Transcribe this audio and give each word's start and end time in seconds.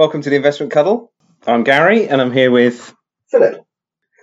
Welcome 0.00 0.22
to 0.22 0.30
the 0.30 0.36
Investment 0.36 0.72
Cuddle. 0.72 1.12
I'm 1.46 1.62
Gary 1.62 2.08
and 2.08 2.22
I'm 2.22 2.32
here 2.32 2.50
with 2.50 2.94
Philip. 3.30 3.66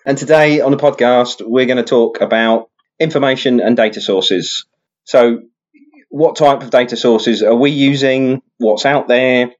And 0.07 0.17
today 0.17 0.59
on 0.59 0.71
the 0.71 0.77
podcast, 0.77 1.47
we're 1.47 1.67
going 1.67 1.77
to 1.77 1.83
talk 1.83 2.19
about 2.19 2.71
information 2.99 3.59
and 3.59 3.77
data 3.77 4.01
sources. 4.01 4.65
So, 5.03 5.43
what 6.09 6.35
type 6.35 6.63
of 6.63 6.71
data 6.71 6.97
sources 6.97 7.43
are 7.43 7.53
we 7.53 7.69
using? 7.69 8.41
What's 8.57 8.87
out 8.87 9.07
there? 9.07 9.51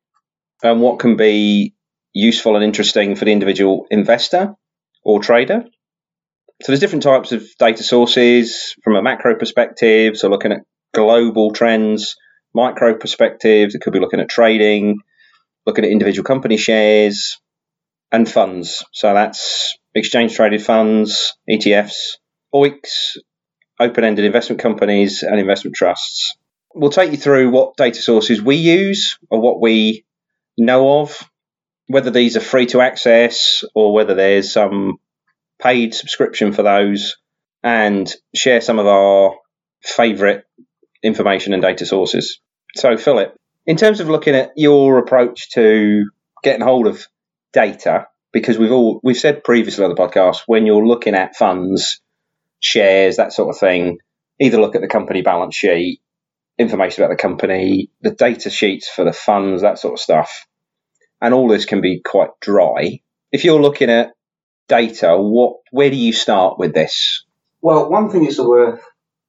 And 0.64 0.82
what 0.82 0.98
can 0.98 1.18
be 1.18 1.76
useful 2.14 2.56
and 2.56 2.66
interesting 2.66 3.16
for 3.16 3.26
the 3.26 3.32
individual 3.32 3.86
investor 3.92 4.56
or 5.04 5.22
trader? 5.22 5.66
So, 6.64 6.72
there's 6.72 6.80
different 6.80 7.04
types 7.04 7.32
of 7.32 7.46
data 7.60 7.84
sources 7.84 8.74
from 8.84 8.96
a 8.96 9.04
macro 9.04 9.36
perspective. 9.36 10.18
So, 10.18 10.30
looking 10.30 10.52
at 10.52 10.64
global 10.96 11.52
trends, 11.52 12.16
micro 12.56 12.98
perspectives, 12.98 13.76
it 13.76 13.82
could 13.82 13.94
be 13.94 14.00
looking 14.00 14.20
at 14.20 14.30
trading, 14.30 14.98
looking 15.68 15.86
at 15.86 15.92
individual 15.92 16.26
company 16.26 16.58
shares, 16.58 17.38
and 18.12 18.30
funds. 18.30 18.84
So, 18.94 19.14
that's 19.14 19.78
exchange 19.94 20.36
traded 20.36 20.64
funds, 20.64 21.34
ETFs, 21.50 22.16
OEICs, 22.54 23.18
open 23.80 24.04
ended 24.04 24.26
investment 24.26 24.62
companies, 24.62 25.24
and 25.24 25.40
investment 25.40 25.76
trusts. 25.76 26.36
We'll 26.74 26.90
take 26.90 27.12
you 27.12 27.18
through 27.18 27.52
what 27.52 27.76
data 27.76 28.02
sources 28.02 28.42
we 28.42 28.56
use 28.56 29.18
or 29.30 29.42
what 29.42 29.62
we 29.62 30.06
know 30.58 31.02
of, 31.02 31.30
whether 31.88 32.12
these 32.12 32.38
are 32.38 32.42
free 32.42 32.68
to 32.68 32.82
access 32.82 33.64
or 33.76 33.94
whether 33.94 34.16
there's 34.16 34.52
some 34.52 34.98
paid 35.62 35.94
subscription 35.94 36.54
for 36.54 36.64
those, 36.64 37.18
and 37.64 38.12
share 38.34 38.62
some 38.62 38.80
of 38.80 38.88
our 38.88 39.36
favourite 39.84 40.44
information 41.04 41.54
and 41.54 41.62
data 41.62 41.86
sources. 41.86 42.40
So, 42.76 42.96
Philip, 42.98 43.36
in 43.68 43.76
terms 43.76 44.00
of 44.00 44.10
looking 44.10 44.34
at 44.34 44.54
your 44.56 44.98
approach 44.98 45.52
to 45.52 46.06
getting 46.42 46.62
hold 46.62 46.88
of 46.88 47.06
data, 47.54 48.08
because 48.32 48.58
we've 48.58 48.72
all 48.72 49.00
we've 49.04 49.18
said 49.18 49.44
previously 49.44 49.84
on 49.84 49.94
the 49.94 49.96
podcast, 49.96 50.40
when 50.48 50.66
you're 50.66 50.88
looking 50.88 51.14
at 51.14 51.36
funds, 51.36 52.02
shares, 52.60 53.18
that 53.18 53.34
sort 53.34 53.54
of 53.54 53.60
thing, 53.60 54.00
either 54.40 54.60
look 54.60 54.76
at 54.76 54.82
the 54.82 54.88
company 54.88 55.22
balance 55.22 55.56
sheet, 55.56 56.00
information 56.58 57.04
about 57.04 57.12
the 57.12 57.22
company, 57.22 57.92
the 58.02 58.12
data 58.12 58.50
sheets 58.50 58.88
for 58.90 59.04
the 59.04 59.14
funds, 59.14 59.62
that 59.62 59.78
sort 59.78 59.94
of 59.94 60.00
stuff. 60.00 60.48
And 61.22 61.34
all 61.34 61.48
this 61.48 61.66
can 61.66 61.82
be 61.82 62.02
quite 62.04 62.30
dry. 62.40 63.02
If 63.32 63.44
you're 63.44 63.62
looking 63.62 63.90
at 63.90 64.14
data, 64.68 65.18
what 65.18 65.58
where 65.72 65.90
do 65.90 65.98
you 65.98 66.14
start 66.14 66.58
with 66.58 66.74
this? 66.74 67.26
Well, 67.62 67.90
one 67.90 68.10
thing 68.10 68.24
that's 68.24 68.40
worth 68.40 68.82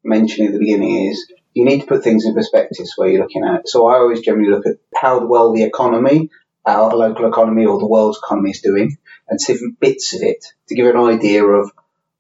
mentioning 0.05 0.49
at 0.49 0.53
the 0.53 0.61
beginning 0.61 1.11
is 1.11 1.33
you 1.55 1.65
need 1.65 1.81
to 1.81 1.87
put 1.87 2.05
things 2.05 2.25
in 2.25 2.35
perspective 2.35 2.87
where 2.97 3.09
you're 3.09 3.23
looking 3.23 3.45
at. 3.45 3.69
So 3.69 3.89
I 3.89 3.97
always 3.97 4.21
generally 4.21 4.51
look 4.51 4.67
at 4.67 4.77
how 4.95 5.27
well 5.27 5.53
the 5.53 5.65
economy, 5.65 6.31
our 6.65 6.95
local 6.95 7.29
economy 7.29 7.67
or 7.67 7.79
the 7.79 7.87
world's 7.87 8.19
economy 8.19 8.51
is 8.51 8.61
doing, 8.61 8.97
and 9.29 9.39
different 9.39 9.81
bits 9.81 10.15
of 10.15 10.23
it 10.23 10.45
to 10.69 10.75
give 10.75 10.87
an 10.87 11.01
idea 11.01 11.45
of 11.45 11.71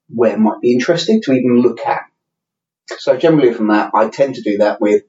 where 0.08 0.32
it 0.32 0.38
might 0.38 0.60
be 0.60 0.72
interesting 0.72 1.20
to 1.22 1.32
even 1.32 1.60
look 1.60 1.80
at. 1.80 2.02
So 2.98 3.16
generally 3.16 3.52
from 3.52 3.68
that, 3.68 3.90
I 3.94 4.08
tend 4.08 4.36
to 4.36 4.42
do 4.42 4.58
that 4.58 4.80
with, 4.80 5.02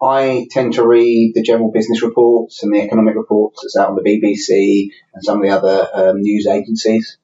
I 0.00 0.46
tend 0.50 0.74
to 0.74 0.86
read 0.86 1.32
the 1.34 1.42
general 1.42 1.70
business 1.70 2.02
reports 2.02 2.62
and 2.62 2.74
the 2.74 2.82
economic 2.82 3.14
reports 3.14 3.60
that's 3.62 3.76
out 3.76 3.90
on 3.90 3.96
the 3.96 4.02
BBC 4.02 4.90
and 5.14 5.24
some 5.24 5.38
of 5.38 5.42
the 5.42 5.56
other 5.56 5.88
um, 5.94 6.20
news 6.20 6.46
agencies. 6.46 7.18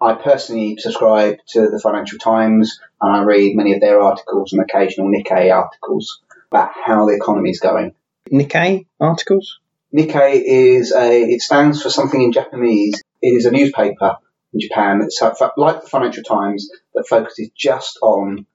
I 0.00 0.14
personally 0.14 0.76
subscribe 0.78 1.38
to 1.48 1.68
the 1.68 1.80
Financial 1.82 2.18
Times 2.18 2.80
and 3.00 3.16
I 3.16 3.22
read 3.22 3.56
many 3.56 3.74
of 3.74 3.80
their 3.80 4.00
articles 4.00 4.52
and 4.52 4.62
occasional 4.62 5.10
Nikkei 5.10 5.54
articles 5.54 6.20
about 6.50 6.70
how 6.84 7.06
the 7.06 7.14
economy 7.14 7.50
is 7.50 7.60
going. 7.60 7.94
Nikkei 8.30 8.86
articles? 9.00 9.58
Nikkei 9.94 10.42
is 10.44 10.92
a, 10.92 11.22
it 11.22 11.40
stands 11.40 11.82
for 11.82 11.90
something 11.90 12.20
in 12.20 12.32
Japanese. 12.32 13.02
It 13.22 13.28
is 13.28 13.46
a 13.46 13.50
newspaper 13.50 14.16
in 14.52 14.60
Japan 14.60 15.00
that's 15.00 15.20
like 15.56 15.82
the 15.82 15.88
Financial 15.88 16.22
Times 16.22 16.70
that 16.94 17.08
focuses 17.08 17.50
just 17.56 17.98
on 18.02 18.46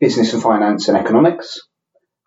business 0.00 0.32
and 0.32 0.42
finance 0.42 0.88
and 0.88 0.96
economics. 0.96 1.60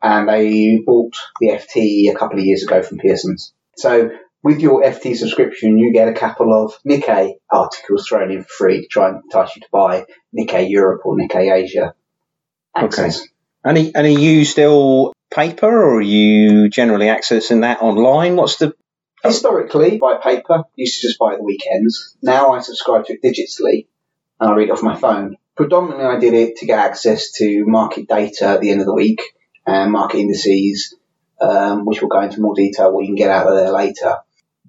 And 0.03 0.27
they 0.27 0.77
bought 0.85 1.15
the 1.39 1.49
FT 1.49 2.11
a 2.11 2.15
couple 2.15 2.39
of 2.39 2.45
years 2.45 2.63
ago 2.63 2.81
from 2.81 2.97
Pearson's. 2.97 3.53
So 3.77 4.11
with 4.43 4.59
your 4.59 4.83
FT 4.83 5.15
subscription, 5.15 5.77
you 5.77 5.93
get 5.93 6.07
a 6.07 6.13
couple 6.13 6.53
of 6.53 6.73
Nikkei 6.83 7.33
articles 7.49 8.07
thrown 8.07 8.31
in 8.31 8.43
for 8.43 8.49
free 8.49 8.81
to 8.81 8.87
try 8.87 9.09
and 9.09 9.23
entice 9.23 9.55
you 9.55 9.61
to 9.61 9.67
buy 9.71 10.05
Nikkei 10.37 10.69
Europe 10.69 11.01
or 11.05 11.15
Nikkei 11.15 11.53
Asia 11.53 11.93
access. 12.75 13.19
Okay. 13.19 13.27
And 13.63 13.77
are, 13.77 13.91
and 13.95 14.07
are 14.07 14.19
you 14.19 14.43
still 14.45 15.13
paper 15.31 15.67
or 15.67 15.97
are 15.97 16.01
you 16.01 16.69
generally 16.69 17.05
accessing 17.05 17.61
that 17.61 17.81
online? 17.81 18.35
What's 18.35 18.57
the 18.57 18.73
Historically, 19.23 19.99
by 19.99 20.15
paper, 20.15 20.63
used 20.75 20.99
to 20.99 21.07
just 21.07 21.19
buy 21.19 21.35
the 21.35 21.43
weekends. 21.43 22.17
Now 22.23 22.53
I 22.53 22.59
subscribe 22.59 23.05
to 23.05 23.13
it 23.13 23.21
digitally 23.21 23.85
and 24.39 24.49
I 24.49 24.55
read 24.55 24.69
it 24.69 24.71
off 24.71 24.81
my 24.81 24.95
phone. 24.95 25.37
Predominantly, 25.55 26.05
I 26.05 26.17
did 26.17 26.33
it 26.33 26.55
to 26.57 26.65
get 26.65 26.79
access 26.79 27.31
to 27.33 27.65
market 27.65 28.07
data 28.07 28.47
at 28.47 28.61
the 28.61 28.71
end 28.71 28.79
of 28.79 28.87
the 28.87 28.95
week 28.95 29.21
and 29.67 29.91
market 29.91 30.17
indices, 30.17 30.95
um, 31.39 31.85
which 31.85 32.01
we'll 32.01 32.09
go 32.09 32.21
into 32.21 32.41
more 32.41 32.55
detail 32.55 32.91
what 32.91 33.01
you 33.01 33.09
can 33.09 33.15
get 33.15 33.29
out 33.29 33.45
of 33.45 33.55
there 33.55 33.71
later. 33.71 34.17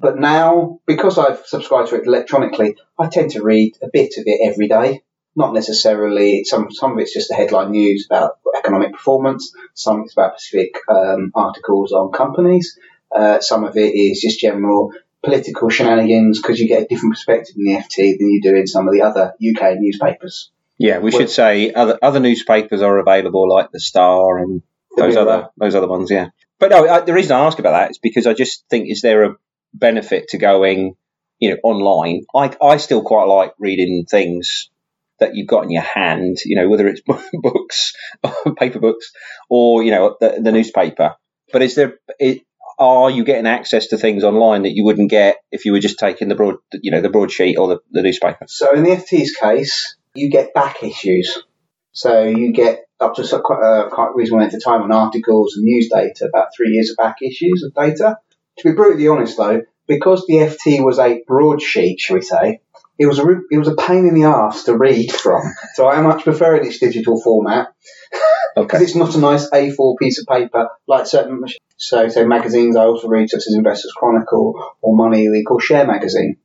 But 0.02 0.18
now, 0.18 0.80
because 0.84 1.16
I've 1.16 1.46
subscribed 1.46 1.90
to 1.90 1.94
it 1.94 2.06
electronically, 2.06 2.76
I 2.98 3.06
tend 3.06 3.30
to 3.30 3.42
read 3.42 3.78
a 3.80 3.88
bit 3.92 4.14
of 4.18 4.24
it 4.26 4.40
every 4.44 4.66
day. 4.66 5.04
Not 5.36 5.54
necessarily, 5.54 6.42
some, 6.44 6.72
some 6.72 6.92
of 6.92 6.98
it's 6.98 7.14
just 7.14 7.28
the 7.28 7.36
headline 7.36 7.70
news 7.70 8.06
about 8.10 8.32
economic 8.58 8.92
performance, 8.92 9.54
some 9.74 10.02
it's 10.02 10.12
about 10.12 10.40
specific 10.40 10.74
um, 10.90 11.30
articles 11.34 11.92
on 11.92 12.10
companies, 12.10 12.76
uh, 13.14 13.40
some 13.40 13.64
of 13.64 13.76
it 13.76 13.94
is 13.94 14.20
just 14.20 14.40
general 14.40 14.92
political 15.22 15.68
shenanigans 15.68 16.42
because 16.42 16.58
you 16.58 16.66
get 16.66 16.82
a 16.82 16.86
different 16.86 17.14
perspective 17.14 17.54
in 17.56 17.64
the 17.64 17.80
FT 17.80 18.18
than 18.18 18.28
you 18.28 18.40
do 18.42 18.56
in 18.56 18.66
some 18.66 18.88
of 18.88 18.94
the 18.94 19.02
other 19.02 19.34
UK 19.40 19.76
newspapers. 19.78 20.50
Yeah, 20.78 20.98
we 20.98 21.10
well, 21.10 21.20
should 21.20 21.30
say 21.30 21.72
other 21.72 21.98
other 22.02 22.18
newspapers 22.18 22.82
are 22.82 22.98
available, 22.98 23.48
like 23.48 23.70
the 23.70 23.78
Star 23.78 24.38
and 24.38 24.62
those 24.96 25.16
other 25.16 25.50
those 25.56 25.74
other 25.76 25.86
ones. 25.86 26.10
Yeah, 26.10 26.30
but 26.58 26.70
no, 26.70 26.88
I, 26.88 27.00
the 27.00 27.12
reason 27.12 27.36
I 27.36 27.44
ask 27.46 27.58
about 27.58 27.72
that 27.72 27.90
is 27.92 27.98
because 27.98 28.26
I 28.26 28.34
just 28.34 28.64
think 28.68 28.90
is 28.90 29.00
there 29.00 29.24
a 29.24 29.36
benefit 29.74 30.28
to 30.28 30.38
going, 30.38 30.94
you 31.38 31.50
know, 31.50 31.56
online. 31.62 32.22
I, 32.34 32.54
I 32.62 32.76
still 32.76 33.02
quite 33.02 33.24
like 33.24 33.52
reading 33.58 34.04
things 34.08 34.70
that 35.20 35.34
you've 35.34 35.48
got 35.48 35.64
in 35.64 35.70
your 35.70 35.82
hand, 35.82 36.38
you 36.44 36.56
know, 36.56 36.68
whether 36.68 36.88
it's 36.88 37.02
books, 37.32 37.94
paper 38.58 38.80
books, 38.80 39.12
or 39.48 39.82
you 39.82 39.90
know 39.90 40.16
the, 40.20 40.40
the 40.42 40.52
newspaper. 40.52 41.14
But 41.52 41.62
is 41.62 41.74
there? 41.74 41.98
It, 42.18 42.42
are 42.78 43.10
you 43.10 43.24
getting 43.24 43.46
access 43.46 43.88
to 43.88 43.98
things 43.98 44.24
online 44.24 44.62
that 44.62 44.72
you 44.72 44.84
wouldn't 44.84 45.10
get 45.10 45.36
if 45.52 45.64
you 45.64 45.72
were 45.72 45.78
just 45.78 45.98
taking 45.98 46.28
the 46.28 46.34
broad, 46.34 46.56
you 46.72 46.90
know, 46.90 47.00
the 47.00 47.10
broadsheet 47.10 47.58
or 47.58 47.68
the, 47.68 47.78
the 47.90 48.02
newspaper? 48.02 48.46
So 48.48 48.72
in 48.74 48.82
the 48.82 48.90
FT's 48.90 49.36
case, 49.36 49.96
you 50.14 50.30
get 50.30 50.54
back 50.54 50.82
issues. 50.82 51.42
So 51.92 52.24
you 52.24 52.52
get 52.52 52.80
up 52.98 53.14
to 53.14 53.40
quite, 53.44 53.62
uh, 53.62 53.88
quite 53.90 54.14
reasonable 54.14 54.42
length 54.42 54.54
of 54.54 54.64
time 54.64 54.82
on 54.82 54.92
articles 54.92 55.54
and 55.56 55.64
news 55.64 55.90
data, 55.92 56.26
about 56.26 56.48
three 56.56 56.70
years 56.70 56.90
of 56.90 56.96
back 56.96 57.16
issues 57.22 57.62
of 57.62 57.74
data. 57.74 58.16
To 58.58 58.68
be 58.68 58.74
brutally 58.74 59.08
honest, 59.08 59.36
though, 59.36 59.62
because 59.86 60.24
the 60.26 60.34
FT 60.34 60.84
was 60.84 60.98
a 60.98 61.22
broadsheet, 61.26 62.00
shall 62.00 62.16
we 62.16 62.22
say, 62.22 62.60
it 62.98 63.06
was 63.06 63.18
a 63.18 63.24
it 63.50 63.58
was 63.58 63.68
a 63.68 63.74
pain 63.74 64.06
in 64.06 64.14
the 64.14 64.24
ass 64.24 64.64
to 64.64 64.76
read 64.76 65.10
from. 65.12 65.42
So 65.74 65.88
I 65.88 66.00
much 66.02 66.24
prefer 66.24 66.56
its 66.56 66.78
digital 66.78 67.20
format 67.20 67.68
because 68.54 68.74
okay. 68.76 68.84
it's 68.84 68.94
not 68.94 69.14
a 69.14 69.18
nice 69.18 69.50
A4 69.50 69.98
piece 69.98 70.20
of 70.20 70.26
paper 70.26 70.68
like 70.86 71.06
certain. 71.06 71.42
So, 71.76 72.08
say 72.08 72.24
magazines 72.24 72.76
I 72.76 72.84
also 72.84 73.08
read, 73.08 73.28
such 73.28 73.42
as 73.48 73.54
Investors 73.54 73.92
Chronicle 73.96 74.76
or 74.80 74.94
Money 74.94 75.28
Week 75.28 75.50
or 75.50 75.60
Share 75.60 75.86
Magazine. 75.86 76.36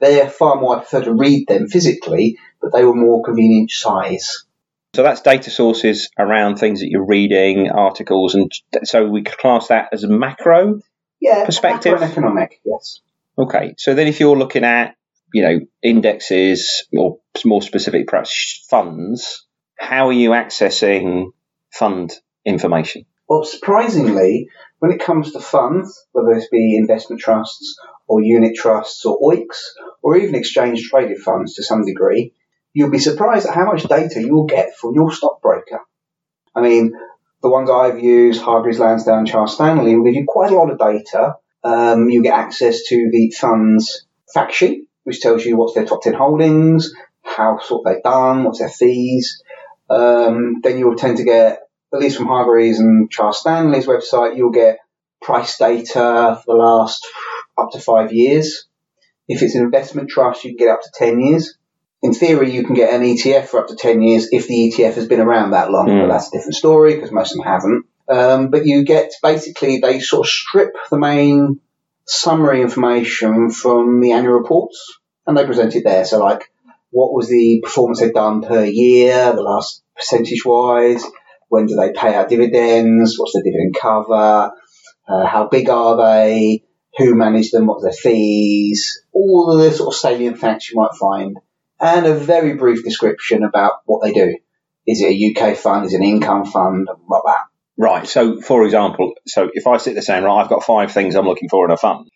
They're 0.00 0.30
far 0.30 0.58
more. 0.58 0.76
I 0.76 0.78
prefer 0.78 1.04
to 1.04 1.12
read 1.12 1.48
them 1.48 1.68
physically, 1.68 2.38
but 2.62 2.72
they 2.72 2.82
were 2.82 2.94
more 2.94 3.22
convenient 3.22 3.70
size. 3.70 4.46
So 4.94 5.02
that's 5.02 5.20
data 5.20 5.50
sources 5.50 6.08
around 6.18 6.56
things 6.56 6.80
that 6.80 6.88
you're 6.88 7.04
reading, 7.04 7.68
articles, 7.70 8.34
and 8.34 8.50
so 8.84 9.06
we 9.06 9.22
could 9.22 9.36
class 9.36 9.68
that 9.68 9.90
as 9.92 10.06
macro 10.06 10.80
yeah, 11.20 11.44
perspective. 11.44 12.00
economic, 12.02 12.60
yes. 12.64 13.00
Okay, 13.38 13.74
so 13.78 13.94
then 13.94 14.06
if 14.06 14.20
you're 14.20 14.36
looking 14.36 14.64
at 14.64 14.96
you 15.32 15.42
know 15.42 15.60
indexes 15.82 16.86
or 16.92 17.18
more 17.44 17.62
specific, 17.62 18.06
perhaps 18.06 18.64
funds, 18.68 19.46
how 19.78 20.08
are 20.08 20.12
you 20.12 20.30
accessing 20.30 21.32
fund 21.70 22.12
information? 22.44 23.04
Well, 23.28 23.44
surprisingly, 23.44 24.48
when 24.78 24.92
it 24.92 25.00
comes 25.00 25.32
to 25.32 25.40
funds, 25.40 26.06
whether 26.12 26.30
it 26.30 26.48
be 26.50 26.76
investment 26.76 27.20
trusts 27.20 27.76
or 28.06 28.22
unit 28.22 28.54
trusts 28.54 29.04
or 29.04 29.18
OEICs 29.18 29.58
or 30.02 30.16
even 30.16 30.34
exchange 30.34 30.88
traded 30.88 31.18
funds 31.18 31.54
to 31.54 31.64
some 31.64 31.84
degree, 31.84 32.34
you'll 32.72 32.90
be 32.90 32.98
surprised 32.98 33.46
at 33.46 33.54
how 33.54 33.66
much 33.66 33.82
data 33.84 34.20
you'll 34.20 34.46
get 34.46 34.76
from 34.76 34.94
your 34.94 35.10
stockbroker. 35.12 35.80
I 36.54 36.60
mean, 36.60 36.92
the 37.42 37.50
ones 37.50 37.70
I've 37.70 38.02
used, 38.02 38.42
Hargreaves 38.42 38.78
Lansdown, 38.78 39.26
Charles 39.26 39.54
Stanley, 39.54 39.96
will 39.96 40.04
give 40.04 40.14
you 40.14 40.24
quite 40.26 40.50
a 40.50 40.54
lot 40.54 40.70
of 40.70 40.78
data. 40.78 41.34
Um, 41.62 42.08
you 42.08 42.22
get 42.22 42.38
access 42.38 42.84
to 42.88 43.08
the 43.10 43.32
fund's 43.38 44.06
fact 44.32 44.54
sheet, 44.54 44.88
which 45.04 45.20
tells 45.20 45.44
you 45.44 45.56
what's 45.56 45.74
their 45.74 45.84
top 45.84 46.02
10 46.02 46.14
holdings, 46.14 46.92
how 47.22 47.58
sort 47.58 47.84
they've 47.84 48.02
done, 48.02 48.44
what's 48.44 48.58
their 48.58 48.68
fees. 48.68 49.42
Um, 49.90 50.60
then 50.62 50.78
you'll 50.78 50.96
tend 50.96 51.18
to 51.18 51.24
get, 51.24 51.60
at 51.92 52.00
least 52.00 52.16
from 52.16 52.26
Hargreaves 52.26 52.78
and 52.78 53.10
Charles 53.10 53.40
Stanley's 53.40 53.86
website, 53.86 54.36
you'll 54.36 54.50
get 54.50 54.78
price 55.20 55.58
data 55.58 56.40
for 56.44 56.44
the 56.46 56.54
last 56.54 57.06
up 57.58 57.70
to 57.72 57.80
five 57.80 58.12
years. 58.12 58.66
If 59.28 59.42
it's 59.42 59.54
an 59.54 59.62
investment 59.62 60.08
trust, 60.08 60.44
you 60.44 60.56
can 60.56 60.66
get 60.66 60.72
up 60.72 60.82
to 60.82 60.90
10 60.94 61.20
years. 61.20 61.58
In 62.06 62.14
theory, 62.14 62.52
you 62.52 62.64
can 62.64 62.76
get 62.76 62.94
an 62.94 63.02
ETF 63.02 63.48
for 63.48 63.58
up 63.60 63.66
to 63.66 63.74
10 63.74 64.00
years 64.00 64.28
if 64.30 64.46
the 64.46 64.70
ETF 64.70 64.94
has 64.94 65.08
been 65.08 65.18
around 65.20 65.50
that 65.50 65.72
long, 65.72 65.88
Mm. 65.88 66.02
but 66.02 66.12
that's 66.12 66.28
a 66.28 66.30
different 66.30 66.54
story 66.54 66.94
because 66.94 67.10
most 67.10 67.32
of 67.32 67.38
them 67.38 67.46
haven't. 67.52 67.84
Um, 68.08 68.50
but 68.50 68.64
you 68.64 68.84
get 68.84 69.10
basically, 69.24 69.78
they 69.78 69.98
sort 69.98 70.24
of 70.24 70.30
strip 70.30 70.72
the 70.88 70.98
main 70.98 71.58
summary 72.04 72.62
information 72.62 73.50
from 73.50 74.00
the 74.00 74.12
annual 74.12 74.34
reports 74.34 74.78
and 75.26 75.36
they 75.36 75.44
present 75.44 75.74
it 75.74 75.82
there. 75.82 76.04
So, 76.04 76.20
like, 76.20 76.48
what 76.90 77.12
was 77.12 77.28
the 77.28 77.60
performance 77.64 77.98
they've 77.98 78.14
done 78.14 78.42
per 78.42 78.64
year, 78.64 79.32
the 79.32 79.42
last 79.42 79.82
percentage 79.96 80.44
wise, 80.44 81.02
when 81.48 81.66
do 81.66 81.74
they 81.74 81.90
pay 81.92 82.14
out 82.14 82.28
dividends, 82.28 83.18
what's 83.18 83.32
the 83.32 83.42
dividend 83.42 83.74
cover, 83.74 84.52
uh, 85.08 85.26
how 85.26 85.48
big 85.48 85.68
are 85.68 85.96
they, 85.96 86.62
who 86.96 87.16
managed 87.16 87.52
them, 87.52 87.66
what's 87.66 87.82
their 87.82 87.92
fees, 87.92 89.02
all 89.12 89.52
of 89.52 89.58
the 89.60 89.76
sort 89.76 89.92
of 89.92 89.98
salient 89.98 90.38
facts 90.38 90.70
you 90.70 90.80
might 90.80 90.94
find, 90.98 91.36
and 91.80 92.06
a 92.06 92.14
very 92.14 92.54
brief 92.54 92.84
description 92.84 93.42
about 93.44 93.72
what 93.84 94.02
they 94.02 94.12
do. 94.12 94.36
Is 94.86 95.00
it 95.02 95.12
a 95.12 95.50
UK 95.50 95.56
fund? 95.56 95.86
Is 95.86 95.94
it 95.94 95.98
an 95.98 96.04
income 96.04 96.44
fund? 96.44 96.88
Like 97.08 97.22
that. 97.26 97.44
Right. 97.76 98.06
So, 98.06 98.40
for 98.40 98.64
example, 98.64 99.14
so 99.26 99.50
if 99.52 99.66
I 99.66 99.76
sit 99.76 99.94
there 99.94 100.02
saying, 100.02 100.24
right, 100.24 100.42
I've 100.42 100.48
got 100.48 100.64
five 100.64 100.92
things 100.92 101.14
I'm 101.14 101.26
looking 101.26 101.48
for 101.48 101.66
in 101.66 101.72
a 101.72 101.76
fund, 101.76 102.08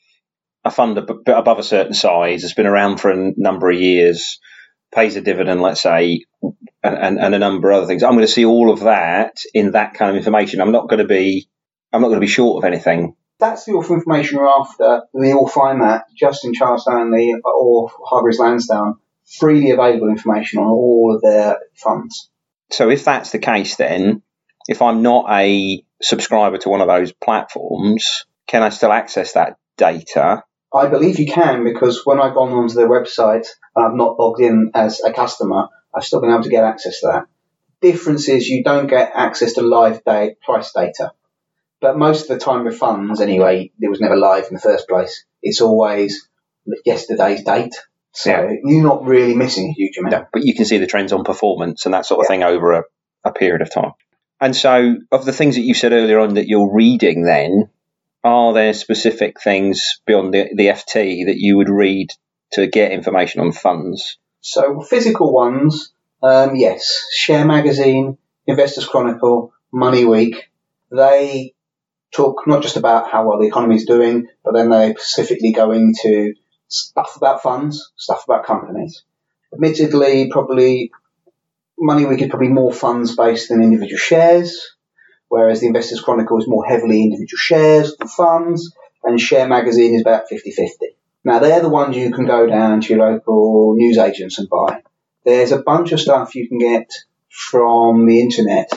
a 0.64 0.70
fund 0.70 0.96
a 0.98 1.02
bit 1.02 1.36
above 1.36 1.58
a 1.58 1.62
certain 1.62 1.94
size 1.94 2.42
has 2.42 2.54
been 2.54 2.66
around 2.66 2.98
for 2.98 3.10
a 3.10 3.32
number 3.36 3.70
of 3.70 3.78
years, 3.78 4.38
pays 4.94 5.16
a 5.16 5.20
dividend, 5.20 5.60
let's 5.60 5.82
say, 5.82 6.24
and, 6.82 6.96
and, 6.96 7.18
and 7.18 7.34
a 7.34 7.38
number 7.38 7.70
of 7.70 7.78
other 7.78 7.86
things. 7.86 8.02
I'm 8.02 8.12
going 8.12 8.26
to 8.26 8.32
see 8.32 8.44
all 8.44 8.70
of 8.70 8.80
that 8.80 9.36
in 9.52 9.72
that 9.72 9.94
kind 9.94 10.10
of 10.10 10.16
information. 10.16 10.60
I'm 10.60 10.72
not 10.72 10.88
going 10.88 11.00
to 11.00 11.08
be, 11.08 11.48
I'm 11.92 12.00
not 12.00 12.08
going 12.08 12.20
to 12.20 12.26
be 12.26 12.32
short 12.32 12.62
of 12.62 12.66
anything. 12.66 13.16
That's 13.38 13.64
the 13.64 13.72
awful 13.72 13.96
information 13.96 14.38
you're 14.38 14.48
after. 14.48 15.02
You'll 15.14 15.48
find 15.48 15.82
that 15.82 16.04
just 16.14 16.44
in 16.44 16.52
Charles 16.52 16.82
Stanley 16.82 17.34
or 17.42 17.90
Hargreaves 18.06 18.38
Lansdown, 18.38 18.98
freely 19.38 19.70
available 19.70 20.08
information 20.08 20.60
on 20.60 20.66
all 20.66 21.14
of 21.14 21.22
their 21.22 21.58
funds. 21.76 22.30
So, 22.70 22.90
if 22.90 23.04
that's 23.04 23.30
the 23.30 23.38
case, 23.38 23.76
then 23.76 24.22
if 24.68 24.82
I'm 24.82 25.02
not 25.02 25.26
a 25.30 25.84
subscriber 26.02 26.58
to 26.58 26.68
one 26.68 26.80
of 26.80 26.88
those 26.88 27.12
platforms, 27.12 28.24
can 28.46 28.62
I 28.62 28.68
still 28.70 28.92
access 28.92 29.32
that 29.32 29.56
data? 29.76 30.44
I 30.72 30.86
believe 30.86 31.18
you 31.18 31.26
can 31.26 31.64
because 31.64 32.02
when 32.04 32.20
I've 32.20 32.34
gone 32.34 32.52
onto 32.52 32.74
their 32.74 32.88
website 32.88 33.48
and 33.74 33.84
I've 33.84 33.94
not 33.94 34.18
logged 34.18 34.40
in 34.40 34.70
as 34.74 35.00
a 35.00 35.12
customer, 35.12 35.68
I've 35.94 36.04
still 36.04 36.20
been 36.20 36.30
able 36.30 36.44
to 36.44 36.48
get 36.48 36.64
access 36.64 37.00
to 37.00 37.06
that. 37.08 37.24
Difference 37.80 38.28
is 38.28 38.48
you 38.48 38.62
don't 38.62 38.86
get 38.86 39.12
access 39.14 39.54
to 39.54 39.62
live 39.62 40.04
day 40.04 40.36
price 40.42 40.72
data. 40.72 41.12
But 41.80 41.96
most 41.96 42.22
of 42.22 42.28
the 42.28 42.44
time 42.44 42.64
with 42.64 42.78
funds, 42.78 43.20
anyway, 43.20 43.72
it 43.80 43.88
was 43.88 44.00
never 44.00 44.16
live 44.16 44.46
in 44.48 44.54
the 44.54 44.60
first 44.60 44.86
place. 44.86 45.24
It's 45.42 45.62
always 45.62 46.28
yesterday's 46.84 47.42
date. 47.42 47.74
So 48.12 48.30
Yeah. 48.30 48.52
you're 48.64 48.82
not 48.82 49.04
really 49.04 49.34
missing 49.34 49.68
a 49.70 49.72
huge 49.72 49.96
amount. 49.98 50.12
No, 50.12 50.26
but 50.32 50.42
you 50.44 50.54
can 50.54 50.64
see 50.64 50.78
the 50.78 50.86
trends 50.86 51.12
on 51.12 51.24
performance 51.24 51.84
and 51.84 51.94
that 51.94 52.06
sort 52.06 52.20
of 52.20 52.24
Yeah. 52.24 52.34
thing 52.36 52.42
over 52.42 52.72
a, 52.72 52.82
a 53.24 53.32
period 53.32 53.62
of 53.62 53.72
time. 53.72 53.92
And 54.40 54.56
so, 54.56 54.96
of 55.12 55.24
the 55.24 55.32
things 55.32 55.56
that 55.56 55.62
you 55.62 55.74
said 55.74 55.92
earlier 55.92 56.18
on 56.18 56.34
that 56.34 56.48
you're 56.48 56.72
reading, 56.72 57.24
then 57.24 57.68
are 58.24 58.52
there 58.52 58.72
specific 58.72 59.40
things 59.40 60.00
beyond 60.06 60.32
the, 60.34 60.48
the 60.54 60.68
FT 60.68 61.26
that 61.26 61.36
you 61.36 61.56
would 61.58 61.68
read 61.68 62.08
to 62.52 62.66
get 62.66 62.92
information 62.92 63.40
on 63.42 63.52
funds? 63.52 64.18
So 64.40 64.80
physical 64.80 65.32
ones, 65.32 65.92
um, 66.22 66.56
yes, 66.56 67.06
Share 67.12 67.44
Magazine, 67.44 68.16
Investors 68.46 68.86
Chronicle, 68.86 69.52
Money 69.72 70.04
Week, 70.04 70.50
they 70.90 71.54
talk 72.12 72.46
not 72.46 72.62
just 72.62 72.76
about 72.76 73.10
how 73.10 73.28
well 73.28 73.38
the 73.38 73.46
economy 73.46 73.76
is 73.76 73.84
doing, 73.86 74.26
but 74.42 74.54
then 74.54 74.70
they 74.70 74.94
specifically 74.94 75.52
go 75.52 75.70
into 75.72 76.34
stuff 76.70 77.16
about 77.16 77.42
funds, 77.42 77.92
stuff 77.96 78.24
about 78.24 78.46
companies. 78.46 79.02
Admittedly, 79.52 80.28
probably 80.30 80.90
Money 81.78 82.06
Week 82.06 82.22
is 82.22 82.30
probably 82.30 82.48
more 82.48 82.72
funds 82.72 83.16
based 83.16 83.48
than 83.48 83.62
individual 83.62 83.98
shares, 83.98 84.76
whereas 85.28 85.60
the 85.60 85.66
Investors 85.66 86.00
Chronicle 86.00 86.38
is 86.38 86.48
more 86.48 86.64
heavily 86.64 87.02
individual 87.02 87.38
shares 87.38 87.96
than 87.96 88.08
funds, 88.08 88.74
and 89.02 89.20
Share 89.20 89.48
Magazine 89.48 89.94
is 89.94 90.02
about 90.02 90.28
50-50. 90.30 90.68
Now 91.24 91.38
they're 91.38 91.60
the 91.60 91.68
ones 91.68 91.96
you 91.96 92.12
can 92.12 92.26
go 92.26 92.46
down 92.46 92.80
to 92.80 92.94
your 92.94 93.12
local 93.12 93.74
news 93.76 93.98
agents 93.98 94.38
and 94.38 94.48
buy. 94.48 94.82
There's 95.24 95.52
a 95.52 95.62
bunch 95.62 95.92
of 95.92 96.00
stuff 96.00 96.34
you 96.34 96.48
can 96.48 96.58
get 96.58 96.90
from 97.28 98.06
the 98.06 98.20
internet 98.20 98.70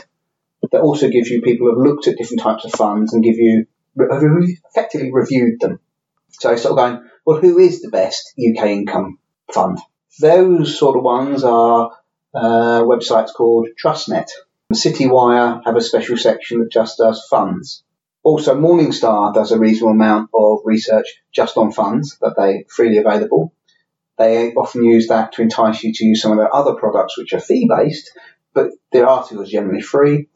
that 0.72 0.82
also 0.82 1.10
gives 1.10 1.30
you 1.30 1.42
people 1.42 1.68
who 1.68 1.76
have 1.76 1.86
looked 1.86 2.08
at 2.08 2.18
different 2.18 2.42
types 2.42 2.66
of 2.66 2.72
funds 2.72 3.14
and 3.14 3.24
give 3.24 3.38
you 3.38 3.68
have 3.98 4.24
effectively 4.70 5.12
reviewed 5.12 5.60
them. 5.60 5.80
So 6.40 6.56
sort 6.56 6.72
of 6.72 6.78
going, 6.78 7.10
well, 7.26 7.40
who 7.40 7.60
is 7.60 7.82
the 7.82 7.90
best 7.90 8.34
UK 8.38 8.66
income 8.68 9.20
fund? 9.54 9.80
Those 10.20 10.78
sort 10.78 10.98
of 10.98 11.04
ones 11.04 11.44
are 11.44 11.92
uh, 12.34 12.82
websites 12.84 13.34
called 13.34 13.70
TrustNet. 13.82 14.30
CityWire 14.74 15.64
have 15.66 15.76
a 15.76 15.82
special 15.82 16.18
section 16.18 16.60
that 16.60 16.72
just 16.72 16.98
does 16.98 17.26
funds. 17.30 17.84
Also, 18.24 18.56
Morningstar 18.56 19.34
does 19.34 19.52
a 19.52 19.60
reasonable 19.60 19.92
amount 19.92 20.30
of 20.34 20.60
research 20.64 21.06
just 21.32 21.58
on 21.58 21.72
funds 21.72 22.18
that 22.22 22.36
they 22.38 22.66
freely 22.70 22.98
available. 22.98 23.54
They 24.18 24.54
often 24.54 24.86
use 24.86 25.08
that 25.10 25.34
to 25.34 25.42
entice 25.42 25.84
you 25.84 25.92
to 25.94 26.06
use 26.06 26.22
some 26.22 26.32
of 26.32 26.38
their 26.38 26.54
other 26.54 26.76
products 26.76 27.18
which 27.18 27.34
are 27.34 27.40
fee 27.40 27.68
based, 27.70 28.12
but 28.54 28.72
their 28.92 29.08
articles 29.08 29.48
are 29.48 29.52
generally 29.52 29.82
free. 29.82 30.30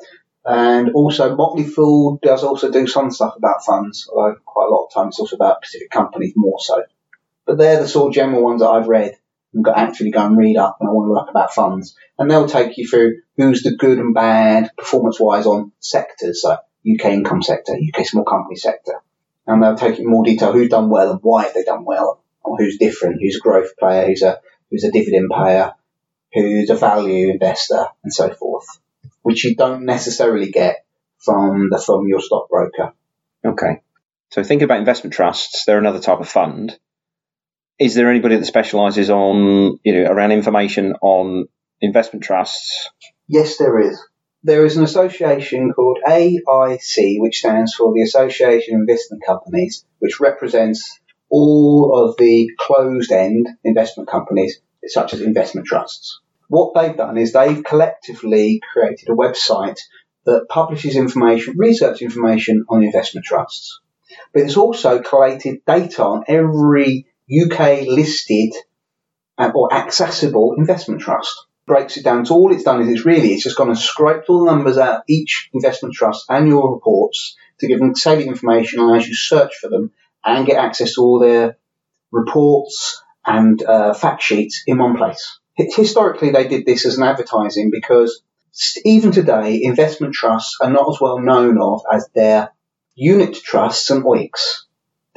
And 0.50 0.92
also, 0.94 1.36
Motley 1.36 1.66
Fool 1.66 2.20
does 2.24 2.42
also 2.42 2.72
do 2.72 2.88
some 2.88 3.12
stuff 3.12 3.36
about 3.36 3.66
funds, 3.66 4.10
although 4.10 4.38
quite 4.46 4.68
a 4.70 4.74
lot 4.74 4.86
of 4.86 4.94
times 4.94 5.16
it's 5.16 5.20
also 5.20 5.36
about 5.36 5.58
specific 5.58 5.92
companies 5.92 6.34
more 6.38 6.58
so. 6.58 6.84
But 7.46 7.58
they're 7.58 7.82
the 7.82 7.88
sort 7.88 8.08
of 8.08 8.16
general 8.16 8.46
ones 8.46 8.62
that 8.62 8.70
I've 8.70 8.88
read 8.88 9.18
and 9.54 9.66
got 9.66 9.78
actually 9.78 10.12
go 10.12 10.26
and 10.26 10.38
read 10.38 10.56
up 10.56 10.78
and 10.80 10.88
I 10.88 10.94
want 10.94 11.10
to 11.10 11.14
look 11.14 11.30
about 11.30 11.54
funds. 11.54 11.98
And 12.18 12.32
they'll 12.32 12.48
take 12.48 12.78
you 12.78 12.88
through 12.88 13.22
who's 13.36 13.62
the 13.62 13.76
good 13.76 14.00
and 14.00 14.14
bad 14.14 14.72
performance 14.78 15.20
wise 15.20 15.46
on 15.46 15.74
sectors, 15.82 16.42
so 16.42 16.54
UK 16.90 17.06
income 17.08 17.42
sector, 17.42 17.74
UK 17.74 18.06
small 18.06 18.24
company 18.24 18.56
sector. 18.56 19.02
And 19.46 19.62
they'll 19.62 19.76
take 19.76 19.98
you 19.98 20.06
in 20.06 20.12
more 20.12 20.24
detail 20.24 20.54
who's 20.54 20.70
done 20.70 20.90
well 20.90 21.12
and 21.12 21.20
why 21.22 21.44
have 21.44 21.56
they 21.56 21.64
done 21.64 21.84
well, 21.84 22.24
or 22.42 22.58
who's 22.58 22.78
different, 22.78 23.22
who's 23.22 23.36
a 23.36 23.42
growth 23.42 23.76
player, 23.78 24.08
who's 24.08 24.22
a 24.22 24.40
who's 24.72 24.86
a 24.86 24.92
dividend 24.92 25.30
payer, 25.30 25.74
who's 26.34 26.70
a 26.70 26.76
value 26.76 27.32
investor, 27.32 27.88
and 28.04 28.14
so 28.14 28.34
forth, 28.34 28.80
which 29.28 29.44
you 29.44 29.58
don't 29.58 29.84
necessarily 29.84 30.52
get 30.52 30.86
from 31.18 31.68
the 31.70 31.84
from 31.86 32.08
your 32.08 32.22
stockbroker. 32.22 32.94
Okay. 33.44 33.82
So, 34.30 34.42
think 34.42 34.62
about 34.62 34.80
investment 34.80 35.14
trusts. 35.14 35.66
They're 35.66 35.78
another 35.78 36.00
type 36.00 36.22
of 36.22 36.30
fund. 36.30 36.80
Is 37.78 37.94
there 37.94 38.10
anybody 38.10 38.38
that 38.38 38.46
specialises 38.46 39.10
on, 39.10 39.80
you 39.84 39.94
know, 39.94 40.10
around 40.10 40.32
information 40.32 40.94
on 41.02 41.50
investment 41.82 42.24
trusts? 42.24 42.90
Yes, 43.28 43.58
there 43.58 43.78
is. 43.82 44.02
There 44.44 44.66
is 44.66 44.78
an 44.78 44.86
association 44.86 45.74
called 45.74 46.00
AIC, 46.08 47.16
which 47.20 47.40
stands 47.40 47.74
for 47.74 47.94
the 47.94 48.04
Association 48.04 48.76
of 48.76 48.80
Investment 48.80 49.24
Companies, 49.26 49.84
which 50.00 50.22
represents 50.22 51.02
all 51.30 51.92
of 52.02 52.16
the 52.16 52.50
closed 52.58 53.12
end 53.12 53.46
investment 53.66 54.08
companies, 54.08 54.62
such 54.86 55.14
as 55.14 55.20
investment 55.20 55.68
trusts. 55.68 56.22
What 56.48 56.74
they've 56.74 56.96
done 56.96 57.18
is 57.18 57.34
they've 57.34 57.64
collectively 57.64 58.62
created 58.72 59.10
a 59.10 59.16
website 59.16 59.80
that 60.26 60.48
publishes 60.50 60.96
information, 60.96 61.56
research 61.58 62.02
information 62.02 62.66
on 62.70 62.84
investment 62.84 63.26
trusts. 63.26 63.80
But 64.34 64.44
it's 64.44 64.58
also 64.58 65.02
collated 65.02 65.66
data 65.66 66.04
on 66.04 66.24
every 66.28 67.08
UK 67.30 67.88
listed 67.88 68.54
uh, 69.38 69.52
or 69.54 69.74
accessible 69.74 70.56
investment 70.58 71.02
trust 71.02 71.36
breaks 71.68 71.98
it 71.98 72.04
down. 72.04 72.26
So 72.26 72.36
all 72.36 72.54
it's 72.54 72.64
done 72.64 72.82
is 72.82 72.90
it's 72.90 73.06
really 73.06 73.34
it's 73.34 73.44
just 73.44 73.58
gone 73.58 73.70
and 73.70 73.78
scraped 73.78 74.30
all 74.30 74.46
the 74.46 74.52
numbers 74.52 74.78
out 74.78 74.96
of 74.96 75.02
each 75.08 75.50
investment 75.54 75.94
trust 75.94 76.26
annual 76.30 76.74
reports 76.74 77.36
to 77.60 77.68
give 77.68 77.80
them 77.80 77.94
salient 77.94 78.30
information 78.30 78.80
on 78.80 78.98
as 78.98 79.08
you 79.08 79.14
search 79.14 79.54
for 79.60 79.70
them 79.70 79.92
and 80.24 80.46
get 80.46 80.58
access 80.58 80.94
to 80.94 81.02
all 81.02 81.20
their 81.20 81.58
reports 82.12 83.04
and 83.26 83.62
uh, 83.62 83.94
fact 83.94 84.24
sheets 84.24 84.64
in 84.66 84.78
one 84.78 84.96
place. 84.96 85.40
Hi- 85.58 85.68
Historically, 85.76 86.32
they 86.32 86.48
did 86.48 86.66
this 86.66 86.86
as 86.86 86.98
an 86.98 87.04
advertising 87.04 87.70
because 87.72 88.22
even 88.86 89.12
today, 89.12 89.62
investment 89.64 90.14
trusts 90.14 90.58
are 90.62 90.70
not 90.70 90.90
as 90.90 91.00
well 91.00 91.20
known 91.20 91.62
of 91.62 91.82
as 91.92 92.10
their 92.16 92.52
unit 92.96 93.36
trusts 93.36 93.90
and 93.90 94.04
OEICs 94.04 94.64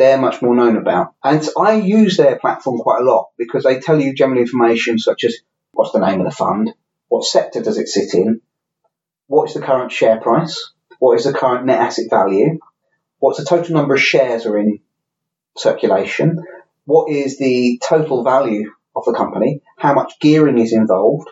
they're 0.01 0.19
much 0.19 0.41
more 0.41 0.57
known 0.57 0.79
about. 0.79 1.13
And 1.23 1.47
I 1.59 1.75
use 1.75 2.17
their 2.17 2.39
platform 2.39 2.79
quite 2.79 3.03
a 3.03 3.05
lot 3.05 3.29
because 3.37 3.65
they 3.65 3.81
tell 3.81 4.01
you 4.01 4.15
general 4.15 4.41
information 4.41 4.99
such 4.99 5.25
as 5.25 5.37
what's 5.73 5.93
the 5.93 5.99
name 5.99 6.21
of 6.21 6.27
the 6.27 6.35
fund, 6.35 6.73
what 7.09 7.23
sector 7.23 7.61
does 7.63 7.77
it 7.77 7.87
sit 7.87 8.15
in, 8.15 8.41
what 9.27 9.51
is 9.51 9.55
the 9.55 9.61
current 9.61 9.93
share 9.93 10.19
price, 10.19 10.73
what 11.01 11.19
is 11.19 11.25
the 11.25 11.35
current 11.35 11.67
net 11.67 11.81
asset 11.81 12.07
value, 12.09 12.59
what's 13.19 13.39
the 13.39 13.45
total 13.45 13.75
number 13.75 13.93
of 13.93 14.01
shares 14.01 14.47
are 14.47 14.57
in 14.57 14.81
circulation, 15.59 16.45
what 16.87 17.11
is 17.11 17.37
the 17.37 17.79
total 17.87 18.25
value 18.25 18.73
of 18.97 19.05
the 19.05 19.13
company, 19.13 19.61
how 19.81 19.95
much 19.95 20.21
gearing 20.21 20.59
is 20.59 20.73
involved, 20.73 21.29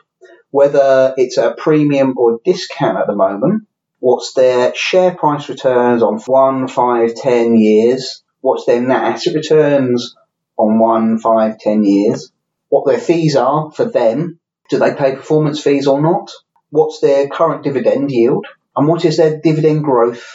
whether 0.51 1.15
it's 1.17 1.37
a 1.37 1.55
premium 1.57 2.15
or 2.17 2.41
discount 2.45 2.99
at 2.99 3.07
the 3.07 3.15
moment, 3.15 3.69
what's 4.01 4.33
their 4.33 4.75
share 4.75 5.15
price 5.15 5.49
returns 5.49 6.03
on 6.03 6.19
one, 6.27 6.67
five, 6.67 7.15
ten 7.15 7.57
years, 7.57 8.23
what's 8.41 8.65
their 8.65 8.81
net 8.81 9.03
asset 9.03 9.35
returns 9.35 10.17
on 10.57 10.79
one, 10.79 11.19
five, 11.19 11.59
ten 11.59 11.85
years, 11.85 12.33
what 12.71 12.87
their 12.87 12.99
fees 12.99 13.37
are 13.37 13.71
for 13.71 13.85
them, 13.85 14.41
do 14.71 14.79
they 14.79 14.95
pay 14.95 15.15
performance 15.15 15.63
fees 15.63 15.87
or 15.87 16.01
not, 16.01 16.31
what's 16.71 17.01
their 17.01 17.29
current 17.29 17.65
dividend 17.65 18.11
yield, 18.11 18.47
and 18.75 18.89
what 18.89 19.05
is 19.05 19.19
their 19.19 19.41
dividend 19.41 19.85
growth 19.85 20.27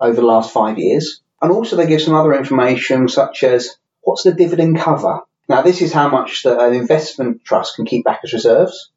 over 0.00 0.16
the 0.16 0.26
last 0.26 0.52
five 0.52 0.78
years. 0.78 1.20
And 1.40 1.52
also 1.52 1.76
they 1.76 1.86
give 1.86 2.02
some 2.02 2.14
other 2.14 2.34
information 2.34 3.08
such 3.08 3.44
as 3.44 3.76
what's 4.00 4.24
the 4.24 4.32
dividend 4.32 4.78
cover. 4.78 5.20
Now 5.48 5.62
this 5.62 5.82
is 5.82 5.92
how 5.92 6.08
much 6.08 6.42
the, 6.42 6.58
an 6.58 6.74
investment 6.74 7.44
trust 7.44 7.76
can 7.76 7.84
keep 7.84 8.04
back 8.04 8.20
as 8.24 8.32
reserves. 8.32 8.90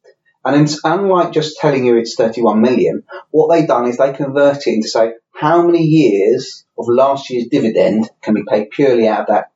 And 0.44 0.70
unlike 0.84 1.32
just 1.32 1.58
telling 1.58 1.84
you 1.84 1.96
it's 1.96 2.14
31 2.14 2.60
million, 2.60 3.02
what 3.30 3.52
they've 3.52 3.66
done 3.66 3.88
is 3.88 3.96
they 3.96 4.12
convert 4.12 4.66
it 4.66 4.74
into 4.74 4.88
say 4.88 5.14
how 5.34 5.66
many 5.66 5.82
years 5.82 6.64
of 6.78 6.86
last 6.88 7.30
year's 7.30 7.48
dividend 7.48 8.08
can 8.22 8.34
be 8.34 8.44
paid 8.48 8.70
purely 8.70 9.08
out 9.08 9.22
of 9.22 9.26
that 9.26 9.50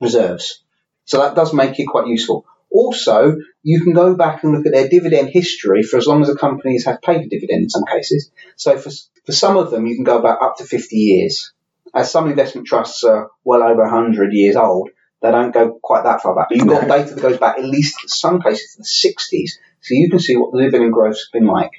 reserves. 0.00 0.62
So 1.04 1.18
that 1.18 1.34
does 1.34 1.52
make 1.52 1.78
it 1.78 1.86
quite 1.86 2.06
useful. 2.06 2.46
Also, 2.70 3.36
you 3.62 3.82
can 3.82 3.92
go 3.92 4.14
back 4.16 4.42
and 4.42 4.54
look 4.54 4.64
at 4.64 4.72
their 4.72 4.88
dividend 4.88 5.28
history 5.28 5.82
for 5.82 5.98
as 5.98 6.06
long 6.06 6.22
as 6.22 6.28
the 6.28 6.36
companies 6.36 6.86
have 6.86 7.02
paid 7.02 7.20
a 7.20 7.28
dividend 7.28 7.64
in 7.64 7.70
some 7.70 7.84
cases. 7.84 8.30
So 8.56 8.78
for, 8.78 8.90
for 9.26 9.32
some 9.32 9.58
of 9.58 9.70
them, 9.70 9.86
you 9.86 9.94
can 9.94 10.04
go 10.04 10.22
back 10.22 10.38
up 10.40 10.56
to 10.56 10.64
50 10.64 10.96
years. 10.96 11.52
As 11.94 12.10
some 12.10 12.30
investment 12.30 12.66
trusts 12.66 13.04
are 13.04 13.30
well 13.44 13.62
over 13.62 13.82
100 13.82 14.32
years 14.32 14.56
old, 14.56 14.88
they 15.22 15.30
don't 15.30 15.52
go 15.52 15.78
quite 15.82 16.04
that 16.04 16.20
far 16.20 16.34
back. 16.34 16.48
But 16.48 16.58
you've 16.58 16.68
got 16.68 16.88
data 16.88 17.14
that 17.14 17.22
goes 17.22 17.38
back 17.38 17.58
at 17.58 17.64
least 17.64 18.02
in 18.02 18.08
some 18.08 18.40
cases 18.40 18.72
to 18.72 18.78
the 18.78 18.84
60s, 18.84 19.50
so 19.80 19.94
you 19.94 20.10
can 20.10 20.18
see 20.18 20.36
what 20.36 20.52
the 20.52 20.62
dividend 20.62 20.92
growth's 20.92 21.28
been 21.32 21.46
like. 21.46 21.70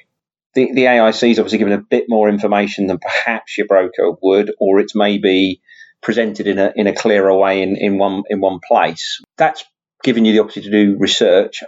The, 0.54 0.72
the 0.72 0.84
AIC 0.84 1.32
is 1.32 1.38
obviously 1.38 1.58
given 1.58 1.72
a 1.72 1.78
bit 1.78 2.04
more 2.08 2.28
information 2.28 2.86
than 2.86 2.98
perhaps 2.98 3.58
your 3.58 3.66
broker 3.66 4.12
would, 4.22 4.52
or 4.58 4.80
it's 4.80 4.94
maybe 4.94 5.60
presented 6.00 6.46
in 6.46 6.58
a 6.58 6.72
in 6.76 6.86
a 6.86 6.94
clearer 6.94 7.36
way 7.36 7.62
in, 7.62 7.76
in 7.76 7.98
one 7.98 8.22
in 8.28 8.40
one 8.40 8.60
place. 8.66 9.20
That's 9.36 9.64
giving 10.02 10.24
you 10.24 10.32
the 10.32 10.40
opportunity 10.40 10.70
to 10.70 10.84
do 10.84 10.98
research, 10.98 11.64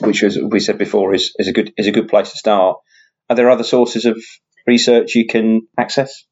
which, 0.00 0.22
as 0.22 0.38
we 0.38 0.60
said 0.60 0.78
before, 0.78 1.14
is, 1.14 1.34
is 1.38 1.48
a 1.48 1.52
good 1.52 1.72
is 1.76 1.88
a 1.88 1.92
good 1.92 2.08
place 2.08 2.30
to 2.30 2.36
start. 2.36 2.78
Are 3.28 3.36
there 3.36 3.50
other 3.50 3.64
sources 3.64 4.04
of 4.04 4.16
research 4.66 5.14
you 5.14 5.26
can 5.26 5.66
access? 5.76 6.24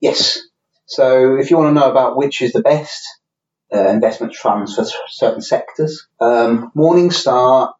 Yes. 0.00 0.38
So 0.86 1.36
if 1.36 1.50
you 1.50 1.56
want 1.56 1.74
to 1.74 1.80
know 1.80 1.90
about 1.90 2.16
which 2.16 2.40
is 2.42 2.52
the 2.52 2.62
best 2.62 3.02
uh, 3.74 3.88
investment 3.88 4.34
funds 4.34 4.74
for 4.74 4.84
certain 5.08 5.40
sectors, 5.40 6.06
um, 6.20 6.70
Morningstar, 6.76 7.72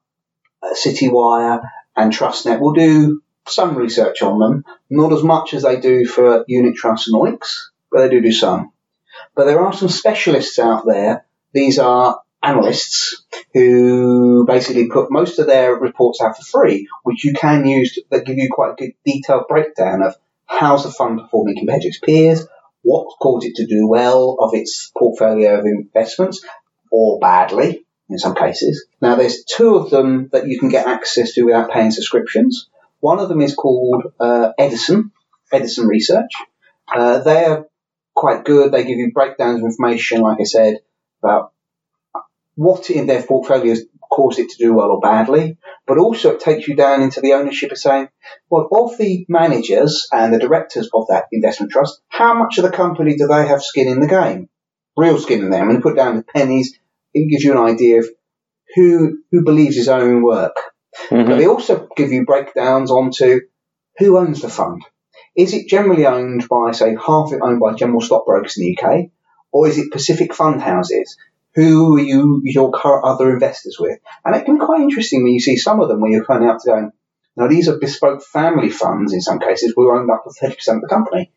uh, 0.62 0.74
CityWire, 0.74 1.62
and 1.96 2.12
TrustNet 2.12 2.60
will 2.60 2.72
do 2.72 3.22
some 3.46 3.76
research 3.76 4.22
on 4.22 4.38
them. 4.38 4.64
Not 4.88 5.12
as 5.12 5.22
much 5.22 5.54
as 5.54 5.62
they 5.62 5.80
do 5.80 6.06
for 6.06 6.44
unit 6.48 6.76
trusts 6.76 7.08
and 7.08 7.16
OEICs, 7.16 7.56
but 7.90 8.00
they 8.00 8.08
do 8.08 8.22
do 8.22 8.32
some. 8.32 8.72
But 9.34 9.46
there 9.46 9.60
are 9.60 9.72
some 9.72 9.88
specialists 9.88 10.58
out 10.58 10.86
there. 10.86 11.26
These 11.52 11.78
are 11.78 12.20
analysts 12.42 13.24
who 13.54 14.44
basically 14.46 14.88
put 14.88 15.10
most 15.10 15.38
of 15.38 15.46
their 15.46 15.74
reports 15.74 16.20
out 16.20 16.36
for 16.36 16.42
free, 16.42 16.88
which 17.02 17.24
you 17.24 17.34
can 17.34 17.64
use 17.66 17.94
to, 17.94 18.02
that 18.10 18.26
give 18.26 18.38
you 18.38 18.48
quite 18.50 18.72
a 18.72 18.76
good 18.76 18.92
detailed 19.04 19.44
breakdown 19.48 20.02
of 20.02 20.16
how's 20.46 20.84
the 20.84 20.90
fund 20.90 21.20
performing 21.20 21.56
compared 21.56 21.82
to 21.82 21.88
its 21.88 21.98
peers, 21.98 22.46
what 22.82 23.06
caused 23.20 23.46
it 23.46 23.54
to 23.56 23.66
do 23.66 23.88
well 23.88 24.36
of 24.40 24.50
its 24.54 24.90
portfolio 24.96 25.58
of 25.58 25.64
investments, 25.64 26.44
or 26.90 27.18
badly 27.18 27.84
in 28.08 28.18
some 28.18 28.34
cases. 28.34 28.86
Now 29.00 29.16
there's 29.16 29.44
two 29.44 29.76
of 29.76 29.90
them 29.90 30.28
that 30.32 30.46
you 30.46 30.58
can 30.58 30.68
get 30.68 30.86
access 30.86 31.34
to 31.34 31.42
without 31.42 31.70
paying 31.70 31.90
subscriptions. 31.90 32.68
One 33.00 33.18
of 33.18 33.28
them 33.28 33.40
is 33.40 33.54
called 33.54 34.04
uh, 34.20 34.50
Edison, 34.58 35.12
Edison 35.52 35.86
Research. 35.86 36.32
Uh, 36.94 37.20
they 37.20 37.44
are 37.44 37.66
quite 38.14 38.44
good. 38.44 38.72
They 38.72 38.84
give 38.84 38.98
you 38.98 39.12
breakdowns 39.12 39.60
of 39.60 39.64
information, 39.64 40.20
like 40.20 40.38
I 40.40 40.44
said, 40.44 40.76
about 41.22 41.52
what 42.54 42.90
in 42.90 43.06
their 43.06 43.22
portfolios 43.22 43.80
caused 44.12 44.38
it 44.38 44.50
to 44.50 44.58
do 44.58 44.74
well 44.74 44.90
or 44.90 45.00
badly, 45.00 45.56
but 45.86 45.98
also 45.98 46.32
it 46.32 46.40
takes 46.40 46.68
you 46.68 46.76
down 46.76 47.02
into 47.02 47.20
the 47.20 47.32
ownership 47.32 47.72
of 47.72 47.78
saying, 47.78 48.08
well, 48.50 48.68
of 48.70 48.98
the 48.98 49.24
managers 49.28 50.06
and 50.12 50.32
the 50.32 50.38
directors 50.38 50.88
of 50.92 51.06
that 51.08 51.24
investment 51.32 51.72
trust, 51.72 52.00
how 52.08 52.34
much 52.34 52.58
of 52.58 52.64
the 52.64 52.70
company 52.70 53.16
do 53.16 53.26
they 53.26 53.46
have 53.46 53.62
skin 53.62 53.88
in 53.88 54.00
the 54.00 54.06
game? 54.06 54.48
Real 54.96 55.18
skin 55.18 55.40
in 55.40 55.50
there. 55.50 55.60
I'm 55.60 55.68
going 55.68 55.80
to 55.80 55.82
put 55.82 55.96
down 55.96 56.16
the 56.16 56.24
pennies. 56.24 56.78
It 57.14 57.30
gives 57.30 57.42
you 57.42 57.52
an 57.52 57.72
idea 57.72 58.00
of 58.00 58.08
who 58.74 59.18
who 59.30 59.44
believes 59.44 59.76
his 59.76 59.88
own 59.88 60.22
work. 60.22 60.56
Mm-hmm. 61.08 61.28
But 61.28 61.38
they 61.38 61.46
also 61.46 61.88
give 61.96 62.12
you 62.12 62.26
breakdowns 62.26 62.90
onto 62.90 63.40
who 63.98 64.18
owns 64.18 64.42
the 64.42 64.50
fund. 64.50 64.82
Is 65.34 65.54
it 65.54 65.68
generally 65.68 66.06
owned 66.06 66.46
by, 66.48 66.72
say, 66.72 66.94
half 66.94 67.28
of 67.28 67.32
it 67.32 67.40
owned 67.42 67.60
by 67.60 67.72
general 67.74 68.02
stockbrokers 68.02 68.58
in 68.58 68.64
the 68.64 68.78
UK, 68.78 69.10
or 69.50 69.66
is 69.66 69.78
it 69.78 69.90
Pacific 69.90 70.34
fund 70.34 70.60
houses? 70.60 71.16
Who 71.54 71.96
are 71.96 72.00
you 72.00 72.40
your 72.44 72.72
current 72.72 73.04
other 73.04 73.30
investors 73.30 73.76
with? 73.78 73.98
And 74.24 74.34
it 74.34 74.44
can 74.44 74.58
be 74.58 74.64
quite 74.64 74.80
interesting 74.80 75.22
when 75.22 75.32
you 75.32 75.40
see 75.40 75.56
some 75.56 75.80
of 75.80 75.88
them 75.88 76.00
where 76.00 76.10
you're 76.10 76.24
of 76.24 76.42
out 76.42 76.60
to 76.60 76.70
going, 76.70 76.92
now 77.36 77.48
these 77.48 77.68
are 77.68 77.78
bespoke 77.78 78.22
family 78.22 78.70
funds 78.70 79.12
in 79.12 79.20
some 79.20 79.38
cases 79.38 79.72
who 79.74 79.90
own 79.90 80.10
up 80.10 80.24
to 80.24 80.46
30% 80.46 80.76
of 80.76 80.80
the 80.82 80.88
company. 80.88 81.30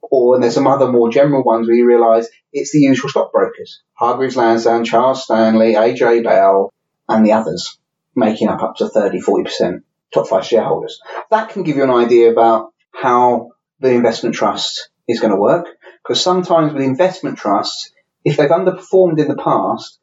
Or 0.00 0.34
and 0.34 0.42
there's 0.42 0.54
some 0.54 0.66
other 0.66 0.90
more 0.90 1.10
general 1.10 1.42
ones 1.42 1.66
where 1.66 1.76
you 1.76 1.86
realise 1.86 2.28
it's 2.52 2.72
the 2.72 2.80
usual 2.80 3.08
stockbrokers. 3.08 3.82
Hargreaves 3.94 4.36
Lansdown, 4.36 4.84
Charles 4.84 5.24
Stanley, 5.24 5.74
AJ 5.74 6.24
Bell, 6.24 6.72
and 7.08 7.24
the 7.24 7.32
others 7.32 7.78
making 8.14 8.48
up 8.48 8.62
up 8.62 8.76
to 8.76 8.88
30, 8.88 9.20
40% 9.20 9.82
top 10.12 10.28
five 10.28 10.44
shareholders. 10.44 11.00
That 11.30 11.50
can 11.50 11.62
give 11.62 11.76
you 11.76 11.84
an 11.84 11.90
idea 11.90 12.30
about 12.30 12.72
how 12.92 13.52
the 13.80 13.92
investment 13.92 14.34
trust 14.34 14.90
is 15.08 15.20
going 15.20 15.32
to 15.32 15.40
work. 15.40 15.66
Because 16.02 16.22
sometimes 16.22 16.72
with 16.72 16.82
investment 16.82 17.38
trusts, 17.38 17.92
if 18.24 18.36
they've 18.36 18.48
underperformed 18.48 19.18
in 19.18 19.28
the 19.28 19.36
past, 19.36 19.98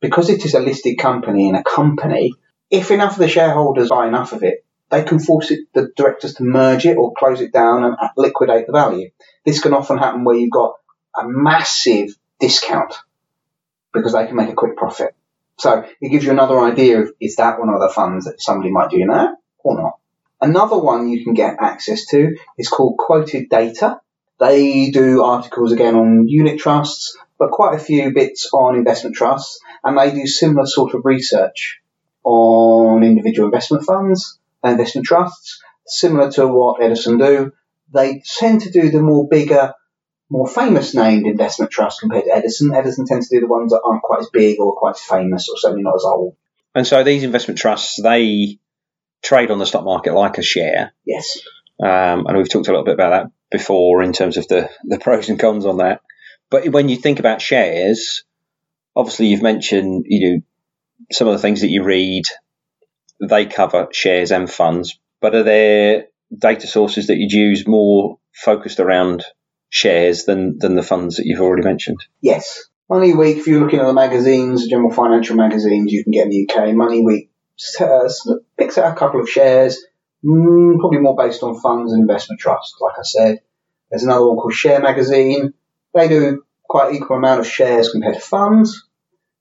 because 0.00 0.30
it 0.30 0.44
is 0.44 0.54
a 0.54 0.60
listed 0.60 0.98
company 0.98 1.48
in 1.48 1.54
a 1.54 1.64
company, 1.64 2.34
if 2.70 2.90
enough 2.90 3.12
of 3.12 3.18
the 3.18 3.28
shareholders 3.28 3.88
buy 3.88 4.06
enough 4.06 4.32
of 4.32 4.42
it, 4.42 4.64
they 4.90 5.02
can 5.02 5.18
force 5.18 5.50
it, 5.50 5.60
the 5.72 5.90
directors 5.96 6.34
to 6.34 6.44
merge 6.44 6.86
it 6.86 6.96
or 6.96 7.14
close 7.14 7.40
it 7.40 7.52
down 7.52 7.84
and 7.84 7.96
liquidate 8.16 8.66
the 8.66 8.72
value. 8.72 9.10
This 9.44 9.60
can 9.60 9.74
often 9.74 9.98
happen 9.98 10.24
where 10.24 10.36
you've 10.36 10.50
got 10.50 10.74
a 11.16 11.22
massive 11.26 12.16
discount 12.40 12.94
because 13.92 14.12
they 14.12 14.26
can 14.26 14.36
make 14.36 14.50
a 14.50 14.54
quick 14.54 14.76
profit. 14.76 15.14
So 15.58 15.84
it 16.00 16.08
gives 16.08 16.24
you 16.24 16.32
another 16.32 16.60
idea 16.60 17.00
of 17.00 17.12
is 17.20 17.36
that 17.36 17.58
one 17.58 17.68
of 17.68 17.80
the 17.80 17.88
funds 17.88 18.26
that 18.26 18.40
somebody 18.40 18.70
might 18.70 18.90
do 18.90 19.04
now 19.04 19.36
or 19.62 19.80
not. 19.80 19.98
Another 20.40 20.76
one 20.76 21.08
you 21.08 21.24
can 21.24 21.34
get 21.34 21.56
access 21.60 22.06
to 22.06 22.36
is 22.58 22.68
called 22.68 22.98
Quoted 22.98 23.48
Data. 23.48 24.00
They 24.40 24.90
do 24.90 25.22
articles 25.22 25.72
again 25.72 25.94
on 25.94 26.28
unit 26.28 26.58
trusts, 26.58 27.16
but 27.38 27.50
quite 27.50 27.74
a 27.74 27.82
few 27.82 28.12
bits 28.12 28.48
on 28.52 28.76
investment 28.76 29.16
trusts, 29.16 29.60
and 29.82 29.96
they 29.96 30.10
do 30.10 30.26
similar 30.26 30.66
sort 30.66 30.94
of 30.94 31.04
research 31.04 31.80
on 32.24 33.04
individual 33.04 33.48
investment 33.48 33.84
funds 33.84 34.38
and 34.62 34.72
investment 34.72 35.06
trusts, 35.06 35.60
similar 35.86 36.30
to 36.32 36.48
what 36.48 36.82
Edison 36.82 37.18
do. 37.18 37.52
They 37.92 38.22
tend 38.38 38.62
to 38.62 38.70
do 38.70 38.90
the 38.90 39.02
more 39.02 39.28
bigger, 39.28 39.74
more 40.30 40.48
famous 40.48 40.94
named 40.94 41.26
investment 41.26 41.70
trusts 41.70 42.00
compared 42.00 42.24
to 42.24 42.34
Edison. 42.34 42.74
Edison 42.74 43.06
tends 43.06 43.28
to 43.28 43.36
do 43.36 43.40
the 43.40 43.46
ones 43.46 43.72
that 43.72 43.82
aren't 43.84 44.02
quite 44.02 44.20
as 44.20 44.30
big 44.30 44.58
or 44.58 44.74
quite 44.74 44.94
as 44.94 45.00
famous 45.00 45.48
or 45.48 45.56
certainly 45.58 45.82
not 45.82 45.94
as 45.94 46.04
old. 46.04 46.34
And 46.74 46.86
so 46.86 47.04
these 47.04 47.22
investment 47.22 47.58
trusts, 47.58 48.02
they 48.02 48.58
trade 49.22 49.50
on 49.50 49.58
the 49.58 49.66
stock 49.66 49.84
market 49.84 50.14
like 50.14 50.38
a 50.38 50.42
share. 50.42 50.92
Yes. 51.04 51.38
Um, 51.82 52.26
and 52.26 52.36
we've 52.36 52.48
talked 52.48 52.68
a 52.68 52.70
little 52.70 52.84
bit 52.84 52.94
about 52.94 53.10
that 53.10 53.32
before 53.50 54.02
in 54.02 54.12
terms 54.12 54.36
of 54.36 54.46
the, 54.48 54.70
the 54.84 54.98
pros 54.98 55.28
and 55.28 55.38
cons 55.38 55.66
on 55.66 55.78
that. 55.78 56.00
But 56.50 56.68
when 56.68 56.88
you 56.88 56.96
think 56.96 57.18
about 57.18 57.42
shares, 57.42 58.24
obviously 58.94 59.26
you've 59.26 59.42
mentioned 59.42 60.04
you 60.08 60.30
know 60.30 60.40
some 61.12 61.28
of 61.28 61.34
the 61.34 61.40
things 61.40 61.60
that 61.60 61.70
you 61.70 61.82
read. 61.82 62.24
They 63.20 63.46
cover 63.46 63.88
shares 63.92 64.32
and 64.32 64.50
funds, 64.50 64.98
but 65.20 65.34
are 65.34 65.42
there 65.42 66.06
data 66.36 66.66
sources 66.66 67.06
that 67.06 67.16
you'd 67.16 67.32
use 67.32 67.66
more 67.66 68.18
focused 68.32 68.80
around 68.80 69.24
shares 69.68 70.24
than 70.24 70.58
than 70.58 70.74
the 70.74 70.82
funds 70.82 71.16
that 71.16 71.26
you've 71.26 71.40
already 71.40 71.64
mentioned? 71.64 72.04
Yes. 72.20 72.64
Money 72.90 73.14
Week, 73.14 73.38
if 73.38 73.46
you're 73.46 73.60
looking 73.60 73.80
at 73.80 73.86
the 73.86 73.94
magazines, 73.94 74.68
general 74.68 74.90
financial 74.90 75.36
magazines 75.36 75.90
you 75.90 76.04
can 76.04 76.12
get 76.12 76.26
in 76.26 76.30
the 76.30 76.48
UK, 76.48 76.74
Money 76.74 77.02
Week 77.02 77.30
uh, 77.80 78.08
picks 78.58 78.76
out 78.76 78.92
a 78.92 78.96
couple 78.96 79.20
of 79.20 79.28
shares, 79.28 79.82
mm, 80.24 80.78
probably 80.78 81.00
more 81.00 81.16
based 81.16 81.42
on 81.42 81.60
funds 81.60 81.92
and 81.92 82.00
investment 82.02 82.40
trusts, 82.40 82.76
like 82.80 82.98
I 82.98 83.02
said. 83.02 83.40
There's 83.90 84.04
another 84.04 84.26
one 84.26 84.36
called 84.36 84.54
Share 84.54 84.80
Magazine, 84.80 85.52
they 85.94 86.08
do 86.08 86.42
quite 86.64 86.94
equal 86.94 87.16
amount 87.16 87.40
of 87.40 87.46
shares 87.46 87.90
compared 87.90 88.14
to 88.14 88.20
funds, 88.20 88.86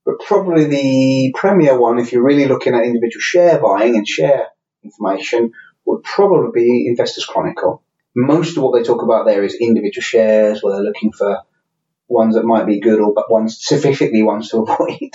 but 0.05 0.19
probably 0.19 0.65
the 0.65 1.33
premier 1.35 1.79
one, 1.79 1.99
if 1.99 2.11
you're 2.11 2.23
really 2.23 2.45
looking 2.45 2.75
at 2.75 2.83
individual 2.83 3.21
share 3.21 3.59
buying 3.59 3.95
and 3.95 4.07
share 4.07 4.47
information, 4.83 5.51
would 5.85 6.03
probably 6.03 6.51
be 6.53 6.87
Investors 6.87 7.25
Chronicle. 7.25 7.83
Most 8.15 8.57
of 8.57 8.63
what 8.63 8.77
they 8.77 8.83
talk 8.83 9.01
about 9.01 9.25
there 9.25 9.43
is 9.43 9.55
individual 9.55 10.03
shares, 10.03 10.61
where 10.61 10.75
they're 10.75 10.83
looking 10.83 11.11
for 11.11 11.39
ones 12.07 12.35
that 12.35 12.43
might 12.43 12.67
be 12.67 12.79
good 12.79 12.99
or 12.99 13.13
but 13.13 13.31
ones 13.31 13.57
specifically 13.57 14.21
ones 14.21 14.49
to 14.49 14.57
avoid. 14.61 15.11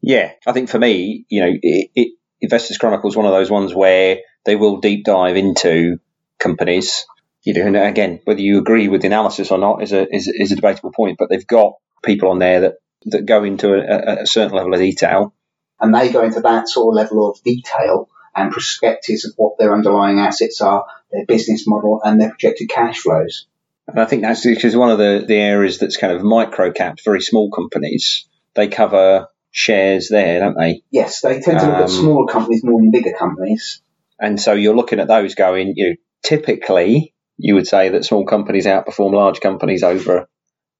Yeah, 0.00 0.32
I 0.46 0.52
think 0.52 0.68
for 0.68 0.78
me, 0.78 1.24
you 1.28 1.42
know, 1.42 1.52
it, 1.62 1.90
it, 1.94 2.12
Investors 2.40 2.78
Chronicle 2.78 3.08
is 3.08 3.16
one 3.16 3.26
of 3.26 3.32
those 3.32 3.50
ones 3.50 3.72
where 3.72 4.18
they 4.44 4.56
will 4.56 4.78
deep 4.78 5.04
dive 5.04 5.36
into 5.36 5.98
companies 6.38 7.04
you 7.42 7.54
know, 7.54 7.66
and 7.66 7.76
again, 7.76 8.20
whether 8.24 8.40
you 8.40 8.58
agree 8.58 8.88
with 8.88 9.00
the 9.00 9.08
analysis 9.08 9.50
or 9.50 9.58
not 9.58 9.82
is 9.82 9.92
a 9.92 10.06
is, 10.14 10.28
is 10.28 10.52
a 10.52 10.56
debatable 10.56 10.92
point. 10.92 11.18
But 11.18 11.28
they've 11.28 11.46
got 11.46 11.74
people 12.02 12.30
on 12.30 12.38
there 12.38 12.60
that 12.60 12.74
that 13.06 13.26
go 13.26 13.42
into 13.44 13.74
a, 13.74 14.22
a 14.22 14.26
certain 14.26 14.56
level 14.56 14.74
of 14.74 14.80
detail, 14.80 15.34
and 15.80 15.94
they 15.94 16.10
go 16.12 16.22
into 16.22 16.40
that 16.40 16.68
sort 16.68 16.92
of 16.92 16.96
level 16.96 17.28
of 17.28 17.42
detail 17.42 18.08
and 18.34 18.52
perspectives 18.52 19.24
of 19.24 19.34
what 19.36 19.58
their 19.58 19.74
underlying 19.74 20.18
assets 20.18 20.60
are, 20.60 20.86
their 21.10 21.26
business 21.26 21.66
model, 21.66 22.00
and 22.02 22.20
their 22.20 22.30
projected 22.30 22.68
cash 22.68 23.00
flows. 23.00 23.46
And 23.88 24.00
I 24.00 24.06
think 24.06 24.22
that's 24.22 24.46
because 24.46 24.76
one 24.76 24.90
of 24.90 24.98
the, 24.98 25.24
the 25.26 25.36
areas 25.36 25.78
that's 25.78 25.98
kind 25.98 26.14
of 26.14 26.22
micro 26.22 26.72
capped, 26.72 27.04
very 27.04 27.20
small 27.20 27.50
companies, 27.50 28.26
they 28.54 28.68
cover 28.68 29.28
shares 29.50 30.08
there, 30.08 30.38
don't 30.40 30.56
they? 30.56 30.82
Yes, 30.90 31.20
they 31.20 31.40
tend 31.40 31.58
to 31.58 31.66
look 31.66 31.74
Um, 31.74 31.82
at 31.82 31.90
smaller 31.90 32.32
companies 32.32 32.64
more 32.64 32.80
than 32.80 32.90
bigger 32.90 33.12
companies. 33.12 33.81
And 34.22 34.40
so 34.40 34.52
you're 34.52 34.76
looking 34.76 35.00
at 35.00 35.08
those 35.08 35.34
going, 35.34 35.74
you 35.76 35.90
know, 35.90 35.96
typically 36.22 37.12
you 37.36 37.54
would 37.54 37.66
say 37.66 37.88
that 37.88 38.04
small 38.04 38.24
companies 38.24 38.66
outperform 38.66 39.12
large 39.12 39.40
companies 39.40 39.82
over 39.82 40.28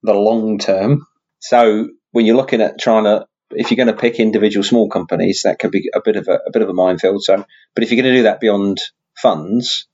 the 0.04 0.14
long 0.14 0.58
term. 0.58 1.04
So 1.40 1.88
when 2.12 2.24
you're 2.24 2.36
looking 2.36 2.60
at 2.60 2.78
trying 2.80 3.04
to, 3.04 3.26
if 3.50 3.70
you're 3.70 3.84
going 3.84 3.94
to 3.94 4.00
pick 4.00 4.20
individual 4.20 4.62
small 4.62 4.88
companies, 4.88 5.42
that 5.44 5.58
could 5.58 5.72
be 5.72 5.90
a 5.92 6.00
bit 6.00 6.14
of 6.14 6.28
a, 6.28 6.38
a 6.46 6.52
bit 6.52 6.62
of 6.62 6.68
a 6.68 6.72
minefield. 6.72 7.24
So, 7.24 7.44
but 7.74 7.82
if 7.82 7.90
you're 7.90 8.00
going 8.00 8.14
to 8.14 8.20
do 8.20 8.22
that 8.24 8.38
beyond 8.38 8.78
funds, 9.20 9.88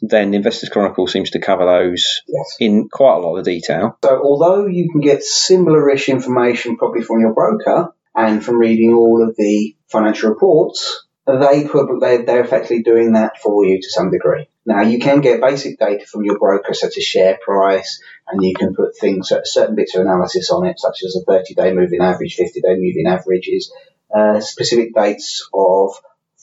then 0.00 0.34
Investors 0.34 0.70
Chronicle 0.70 1.06
seems 1.06 1.30
to 1.30 1.40
cover 1.40 1.64
those 1.64 2.22
Yes. 2.26 2.56
in 2.58 2.88
quite 2.90 3.16
a 3.16 3.20
lot 3.20 3.36
of 3.36 3.44
detail. 3.44 3.98
So 4.02 4.20
although 4.22 4.66
you 4.66 4.90
can 4.90 5.00
get 5.00 5.22
similar-ish 5.22 6.08
information 6.08 6.76
probably 6.76 7.02
from 7.02 7.20
your 7.20 7.34
broker 7.34 7.94
and 8.14 8.44
from 8.44 8.58
reading 8.58 8.94
all 8.94 9.22
of 9.22 9.36
the 9.36 9.76
financial 9.88 10.30
reports, 10.30 11.01
they 11.26 11.68
put, 11.68 12.00
they, 12.00 12.22
they're 12.22 12.44
effectively 12.44 12.82
doing 12.82 13.12
that 13.12 13.40
for 13.40 13.64
you 13.64 13.80
to 13.80 13.90
some 13.90 14.10
degree. 14.10 14.48
Now 14.66 14.82
you 14.82 14.98
can 14.98 15.20
get 15.20 15.40
basic 15.40 15.78
data 15.78 16.06
from 16.06 16.24
your 16.24 16.38
broker 16.38 16.74
such 16.74 16.96
as 16.96 17.04
share 17.04 17.38
price 17.44 18.02
and 18.28 18.42
you 18.42 18.54
can 18.54 18.74
put 18.74 18.96
things, 18.96 19.32
certain 19.44 19.74
bits 19.74 19.94
of 19.94 20.02
analysis 20.02 20.50
on 20.50 20.66
it 20.66 20.78
such 20.78 21.02
as 21.04 21.16
a 21.16 21.30
30-day 21.30 21.74
moving 21.74 22.00
average, 22.00 22.36
50-day 22.36 22.76
moving 22.76 23.06
averages, 23.06 23.72
uh, 24.14 24.40
specific 24.40 24.94
dates 24.94 25.48
of 25.54 25.92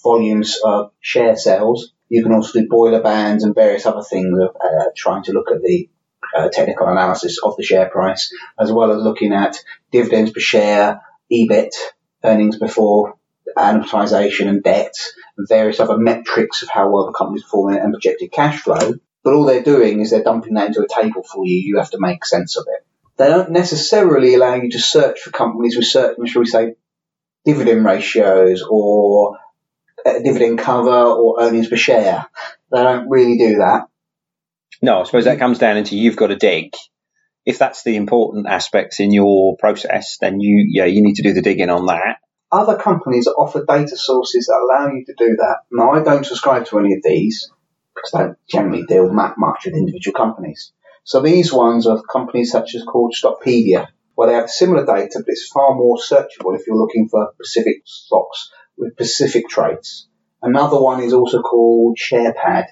volumes 0.03 0.57
of 0.63 0.91
share 1.01 1.36
sales. 1.36 1.93
You 2.07 2.24
can 2.24 2.33
also 2.33 2.59
do 2.59 2.67
Bollinger 2.67 3.03
bands 3.03 3.43
and 3.43 3.53
various 3.53 3.86
other 3.86 4.01
things 4.01 4.38
of 4.39 4.55
uh, 4.55 4.86
trying 4.95 5.24
to 5.24 5.33
look 5.33 5.51
at 5.51 5.62
the 5.62 5.89
uh, 6.36 6.50
technical 6.50 6.88
analysis 6.88 7.39
of 7.43 7.55
the 7.57 7.63
share 7.63 7.89
price, 7.89 8.33
as 8.59 8.71
well 8.71 8.91
as 8.91 9.03
looking 9.03 9.33
at 9.33 9.63
dividends 9.91 10.31
per 10.31 10.39
share, 10.39 11.01
EBIT, 11.31 11.71
earnings 12.24 12.57
before 12.57 13.18
amortization 13.58 14.48
and 14.48 14.63
debt, 14.63 14.93
and 15.38 15.48
various 15.48 15.79
other 15.79 15.98
metrics 15.98 16.63
of 16.63 16.69
how 16.69 16.89
well 16.89 17.05
the 17.05 17.17
company's 17.17 17.43
performing 17.43 17.79
and 17.79 17.93
projected 17.93 18.31
cash 18.31 18.62
flow. 18.62 18.93
But 19.24 19.34
all 19.34 19.46
they're 19.46 19.63
doing 19.63 20.00
is 20.00 20.12
they're 20.12 20.24
dumping 20.24 20.53
that 20.53 20.67
into 20.67 20.81
a 20.81 20.88
table 20.88 21.24
for 21.24 21.46
you. 21.46 21.58
You 21.58 21.77
have 21.77 21.91
to 21.91 22.00
make 22.00 22.25
sense 22.25 22.58
of 22.58 22.65
it. 22.67 22.86
They 23.17 23.27
don't 23.27 23.51
necessarily 23.51 24.36
allow 24.36 24.55
you 24.55 24.69
to 24.72 24.79
search 24.79 25.19
for 25.19 25.31
companies 25.31 25.75
with 25.75 25.86
certain, 25.86 26.25
shall 26.25 26.41
we 26.41 26.48
say, 26.48 26.75
dividend 27.43 27.84
ratios 27.84 28.63
or 28.67 29.38
uh, 30.05 30.19
dividend 30.24 30.60
cover 30.60 30.89
or 30.89 31.41
earnings 31.41 31.67
per 31.67 31.75
share. 31.75 32.27
They 32.72 32.81
don't 32.81 33.10
really 33.10 33.38
do 33.38 33.58
that. 33.58 33.88
No, 34.81 35.01
I 35.01 35.03
suppose 35.03 35.25
that 35.25 35.39
comes 35.39 35.60
down 35.60 35.77
into 35.77 35.98
you've 35.98 36.15
got 36.15 36.27
to 36.27 36.38
dig. 36.38 36.74
If 37.46 37.58
that's 37.58 37.84
the 37.84 37.96
important 37.96 38.48
aspects 38.48 39.00
in 39.00 39.12
your 39.12 39.58
process, 39.58 40.17
then 40.22 40.39
you 40.39 40.67
yeah 40.69 40.86
you 40.86 41.01
need 41.01 41.15
to 41.15 41.24
do 41.24 41.34
the 41.34 41.41
digging 41.41 41.69
on 41.69 41.88
that. 41.88 42.18
Other 42.51 42.77
companies 42.77 43.25
that 43.25 43.36
offer 43.38 43.63
data 43.63 43.96
sources 43.96 44.48
that 44.48 44.60
allow 44.60 44.91
you 44.91 45.06
to 45.06 45.13
do 45.13 45.36
that. 45.38 45.60
Now, 45.72 45.91
I 45.91 46.03
don't 46.03 46.25
subscribe 46.25 46.65
to 46.68 46.79
any 46.79 46.96
of 46.96 47.03
these 47.03 47.51
because 47.94 48.13
I 48.13 48.24
don't 48.24 48.38
generally 48.48 48.84
deal 48.84 49.13
that 49.13 49.36
much 49.38 49.65
with 49.65 49.75
individual 49.75 50.16
companies. 50.16 50.72
So 51.03 51.22
these 51.22 51.53
ones 51.53 51.88
are 51.88 52.01
companies 52.01 52.51
such 52.51 52.75
as 52.75 52.83
called 52.83 53.16
Stockopedia, 53.16 53.88
where 54.16 54.27
they 54.27 54.35
have 54.35 54.50
similar 54.50 54.85
data, 54.85 55.20
but 55.20 55.25
it's 55.27 55.48
far 55.48 55.75
more 55.75 55.98
searchable 55.98 56.55
if 56.55 56.66
you're 56.66 56.77
looking 56.77 57.07
for 57.07 57.31
specific 57.35 57.83
stocks 57.85 58.51
with 58.77 58.94
specific 58.94 59.48
trades. 59.48 60.07
Another 60.42 60.79
one 60.79 61.03
is 61.03 61.14
also 61.14 61.42
called 61.42 61.98
SharePad, 61.98 62.66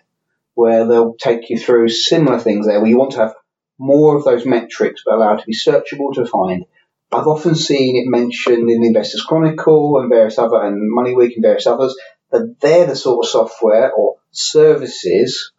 where 0.53 0.85
they'll 0.85 1.15
take 1.15 1.49
you 1.49 1.57
through 1.57 1.89
similar 1.89 2.39
things 2.39 2.65
there, 2.65 2.79
where 2.79 2.89
you 2.89 2.97
want 2.97 3.11
to 3.11 3.19
have 3.19 3.35
more 3.77 4.17
of 4.17 4.23
those 4.23 4.45
metrics, 4.45 5.03
but 5.05 5.15
allowed 5.15 5.37
to 5.37 5.45
be 5.45 5.55
searchable 5.55 6.13
to 6.15 6.25
find. 6.25 6.65
I've 7.11 7.27
often 7.27 7.55
seen 7.55 7.95
it 7.95 8.09
mentioned 8.09 8.69
in 8.69 8.81
the 8.81 8.87
Investors 8.87 9.23
Chronicle 9.23 9.99
and 9.99 10.09
various 10.09 10.37
other, 10.37 10.61
and 10.61 10.91
Money 10.91 11.15
Week 11.15 11.33
and 11.35 11.43
various 11.43 11.67
others, 11.67 11.95
that 12.31 12.57
they're 12.59 12.85
the 12.85 12.95
sort 12.95 13.25
of 13.25 13.29
software 13.29 13.91
or 13.91 14.17
services 14.31 15.51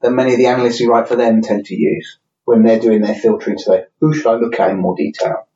that 0.00 0.10
many 0.10 0.32
of 0.32 0.38
the 0.38 0.46
analysts 0.46 0.78
who 0.78 0.90
write 0.90 1.08
for 1.08 1.16
them 1.16 1.42
tend 1.42 1.66
to 1.66 1.74
use 1.74 2.18
when 2.44 2.62
they're 2.62 2.80
doing 2.80 3.02
their 3.02 3.14
filtering 3.14 3.58
to 3.58 3.62
say, 3.62 3.84
who 4.00 4.14
should 4.14 4.26
I 4.26 4.36
look 4.36 4.58
at 4.58 4.70
in 4.70 4.78
more 4.78 4.96
detail? 4.96 5.46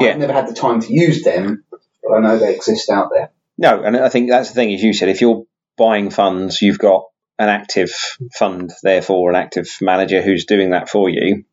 Yeah. 0.00 0.10
I've 0.10 0.18
never 0.18 0.32
had 0.32 0.48
the 0.48 0.54
time 0.54 0.80
to 0.80 0.92
use 0.92 1.22
them, 1.22 1.64
but 1.70 2.14
I 2.14 2.20
know 2.20 2.38
they 2.38 2.54
exist 2.54 2.90
out 2.90 3.10
there. 3.12 3.30
No, 3.58 3.82
and 3.82 3.96
I 3.96 4.08
think 4.08 4.30
that's 4.30 4.50
the 4.50 4.54
thing, 4.54 4.72
as 4.74 4.82
you 4.82 4.92
said, 4.92 5.08
if 5.08 5.20
you're 5.20 5.46
buying 5.76 6.10
funds, 6.10 6.60
you've 6.60 6.78
got 6.78 7.04
an 7.38 7.48
active 7.48 7.90
fund, 8.34 8.72
therefore 8.82 9.30
an 9.30 9.36
active 9.36 9.68
manager 9.80 10.22
who's 10.22 10.44
doing 10.44 10.70
that 10.70 10.88
for 10.88 11.08
you. 11.08 11.44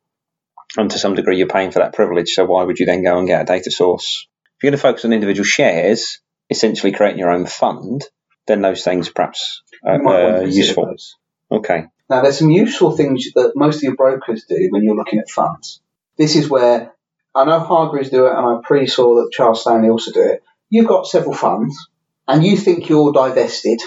And 0.78 0.90
to 0.92 1.00
some 1.00 1.16
degree, 1.16 1.38
you're 1.38 1.48
paying 1.48 1.72
for 1.72 1.80
that 1.80 1.94
privilege. 1.94 2.30
So 2.30 2.46
why 2.46 2.64
would 2.64 2.80
you 2.80 2.86
then 2.86 3.04
go 3.04 3.18
and 3.18 3.28
get 3.28 3.42
a 3.42 3.46
data 3.46 3.72
source? 3.72 4.28
If 4.58 4.64
you're 4.64 4.72
going 4.72 4.78
to 4.78 4.82
focus 4.82 5.06
on 5.06 5.14
individual 5.14 5.46
shares, 5.46 6.20
essentially 6.50 6.92
creating 6.92 7.20
your 7.20 7.32
own 7.32 7.46
fund, 7.46 8.04
then 8.48 8.62
those 8.62 8.84
things 8.84 9.10
perhaps 9.10 9.62
are 9.86 9.98
You 9.98 10.04
might 10.04 10.24
want 10.24 10.36
to 10.38 10.44
uh, 10.44 10.46
useful. 10.46 10.86
those. 10.86 11.16
Okay. 11.52 11.86
Now, 12.10 12.22
there's 12.22 12.40
some 12.40 12.50
useful 12.50 12.96
things 12.96 13.32
that 13.36 13.54
most 13.56 13.78
of 13.78 13.84
your 13.84 13.96
brokers 13.96 14.46
do 14.46 14.68
when 14.72 14.84
you're 14.84 14.96
looking 14.96 15.20
at 15.20 15.30
funds. 15.30 15.82
This 16.18 16.36
is 16.36 16.50
where 16.50 16.94
I 17.36 17.46
know 17.46 17.60
Hargreaves 17.60 18.10
do 18.10 18.26
it, 18.26 18.32
and 18.32 18.46
I 18.46 18.60
pretty 18.64 18.88
saw 18.88 19.16
that 19.16 19.32
Charles 19.32 19.62
Stanley 19.62 19.90
also 19.90 20.12
do 20.12 20.22
it. 20.22 20.44
You've 20.70 20.88
got 20.88 21.08
several 21.08 21.34
funds, 21.34 21.90
and 22.28 22.44
you 22.44 22.58
think 22.58 22.90
you're 22.90 23.12
divested, 23.14 23.82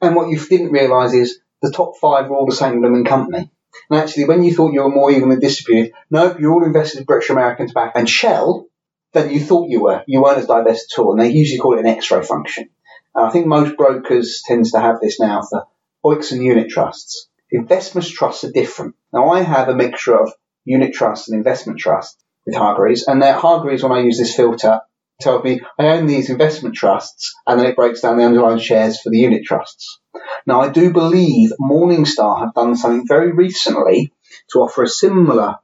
and 0.00 0.16
what 0.16 0.28
you 0.28 0.38
didn't 0.38 0.72
realise 0.72 1.12
is 1.12 1.38
the 1.62 1.70
top 1.70 1.98
five 2.00 2.30
are 2.30 2.34
all 2.34 2.46
the 2.46 2.54
same 2.54 2.80
blooming 2.80 3.04
company. 3.04 3.50
And 3.88 4.00
actually, 4.00 4.24
when 4.24 4.42
you 4.42 4.54
thought 4.54 4.72
you 4.72 4.82
were 4.82 4.90
more 4.90 5.10
evenly 5.10 5.38
distributed, 5.38 5.92
nope, 6.10 6.38
you're 6.38 6.52
all 6.52 6.64
invested 6.64 6.98
in 6.98 7.04
British 7.04 7.30
American 7.30 7.68
Tobacco 7.68 7.98
and 7.98 8.08
Shell 8.08 8.66
than 9.12 9.30
you 9.30 9.40
thought 9.40 9.68
you 9.68 9.82
were. 9.82 10.02
You 10.06 10.22
weren't 10.22 10.38
as 10.38 10.46
diverse 10.46 10.86
at 10.92 10.98
all, 10.98 11.12
and 11.12 11.20
they 11.20 11.30
usually 11.30 11.58
call 11.58 11.76
it 11.76 11.80
an 11.80 11.86
X-ray 11.86 12.22
function. 12.22 12.70
And 13.14 13.26
I 13.26 13.30
think 13.30 13.46
most 13.46 13.76
brokers 13.76 14.42
tends 14.46 14.72
to 14.72 14.80
have 14.80 15.00
this 15.00 15.18
now 15.18 15.42
for 15.42 15.66
OEICs 16.04 16.32
and 16.32 16.42
unit 16.44 16.68
trusts. 16.68 17.28
Investment 17.50 18.06
trusts 18.06 18.44
are 18.44 18.52
different. 18.52 18.94
Now 19.12 19.30
I 19.30 19.42
have 19.42 19.68
a 19.68 19.74
mixture 19.74 20.16
of 20.16 20.32
unit 20.64 20.92
trusts 20.92 21.28
and 21.28 21.36
investment 21.36 21.80
trusts 21.80 22.22
with 22.46 22.54
Hargreaves, 22.54 23.06
and 23.06 23.22
that 23.22 23.40
Hargreaves, 23.40 23.82
when 23.82 23.92
I 23.92 24.00
use 24.00 24.18
this 24.18 24.34
filter, 24.34 24.80
tells 25.20 25.44
me 25.44 25.60
I 25.78 25.88
own 25.88 26.06
these 26.06 26.30
investment 26.30 26.74
trusts, 26.74 27.34
and 27.46 27.60
then 27.60 27.66
it 27.66 27.76
breaks 27.76 28.00
down 28.00 28.18
the 28.18 28.24
underlying 28.26 28.58
shares 28.58 29.00
for 29.00 29.10
the 29.10 29.18
unit 29.18 29.44
trusts. 29.44 30.00
Now 30.46 30.60
I 30.62 30.68
do 30.70 30.92
believe 30.92 31.50
Morningstar 31.60 32.40
have 32.40 32.54
done 32.54 32.76
something 32.76 33.06
very 33.06 33.32
recently 33.32 34.12
to 34.52 34.60
offer 34.60 34.82
a 34.82 34.88
similar 34.88 35.56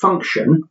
function, 0.00 0.62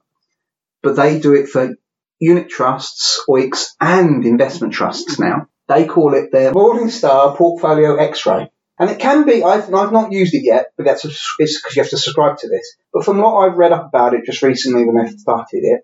but 0.82 0.96
they 0.96 1.20
do 1.20 1.34
it 1.34 1.50
for 1.50 1.76
unit 2.20 2.50
trusts, 2.50 3.22
OEICs, 3.30 3.68
and 3.82 4.26
investment 4.26 4.74
trusts 4.74 5.20
now. 5.20 5.48
They 5.68 5.86
call 5.86 6.14
it 6.14 6.32
their 6.32 6.54
Morningstar 6.54 7.38
Portfolio 7.38 7.96
X-ray. 7.98 8.50
And 8.80 8.90
it 8.90 9.00
can 9.00 9.26
be, 9.26 9.44
I've, 9.44 9.74
I've 9.74 9.92
not 9.94 10.12
used 10.12 10.34
it 10.34 10.44
yet, 10.44 10.68
but 10.78 10.86
that's 10.86 11.04
because 11.04 11.76
you 11.76 11.82
have 11.84 11.92
to 11.92 11.98
subscribe 11.98 12.38
to 12.40 12.50
this. 12.50 12.76
But 12.94 13.06
from 13.06 13.20
what 13.20 13.36
I've 13.36 13.58
read 13.58 13.72
up 13.72 13.88
about 13.88 14.14
it 14.14 14.26
just 14.26 14.42
recently 14.42 14.86
when 14.86 15.06
they 15.06 15.12
started 15.12 15.62
it, 15.64 15.82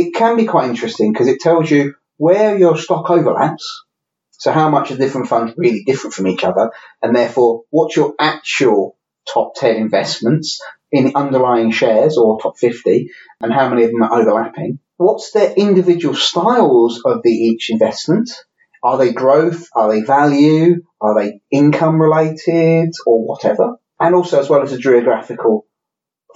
it 0.00 0.14
can 0.14 0.36
be 0.36 0.46
quite 0.46 0.70
interesting 0.70 1.12
because 1.12 1.28
it 1.28 1.40
tells 1.40 1.70
you 1.70 1.94
where 2.16 2.56
your 2.56 2.78
stock 2.78 3.10
overlaps. 3.10 3.84
So 4.30 4.50
how 4.50 4.70
much 4.70 4.90
are 4.90 4.96
different 4.96 5.28
funds 5.28 5.52
really 5.56 5.84
different 5.84 6.14
from 6.14 6.26
each 6.26 6.44
other? 6.44 6.70
And 7.02 7.14
therefore, 7.14 7.64
what's 7.68 7.96
your 7.96 8.14
actual 8.18 8.96
top 9.32 9.54
10 9.56 9.76
investments 9.76 10.60
in 10.90 11.12
underlying 11.14 11.70
shares 11.70 12.16
or 12.16 12.40
top 12.40 12.56
50 12.58 13.10
and 13.42 13.52
how 13.52 13.68
many 13.68 13.84
of 13.84 13.90
them 13.90 14.02
are 14.02 14.20
overlapping? 14.20 14.78
What's 14.96 15.32
their 15.32 15.52
individual 15.52 16.14
styles 16.14 17.02
of 17.04 17.22
the 17.22 17.30
each 17.30 17.68
investment? 17.70 18.30
Are 18.82 18.96
they 18.96 19.12
growth? 19.12 19.68
Are 19.74 19.92
they 19.92 20.00
value? 20.00 20.82
Are 21.00 21.14
they 21.20 21.40
income 21.50 22.00
related 22.00 22.92
or 23.06 23.26
whatever? 23.26 23.76
And 23.98 24.14
also 24.14 24.40
as 24.40 24.48
well 24.48 24.62
as 24.62 24.70
the 24.70 24.78
geographical 24.78 25.66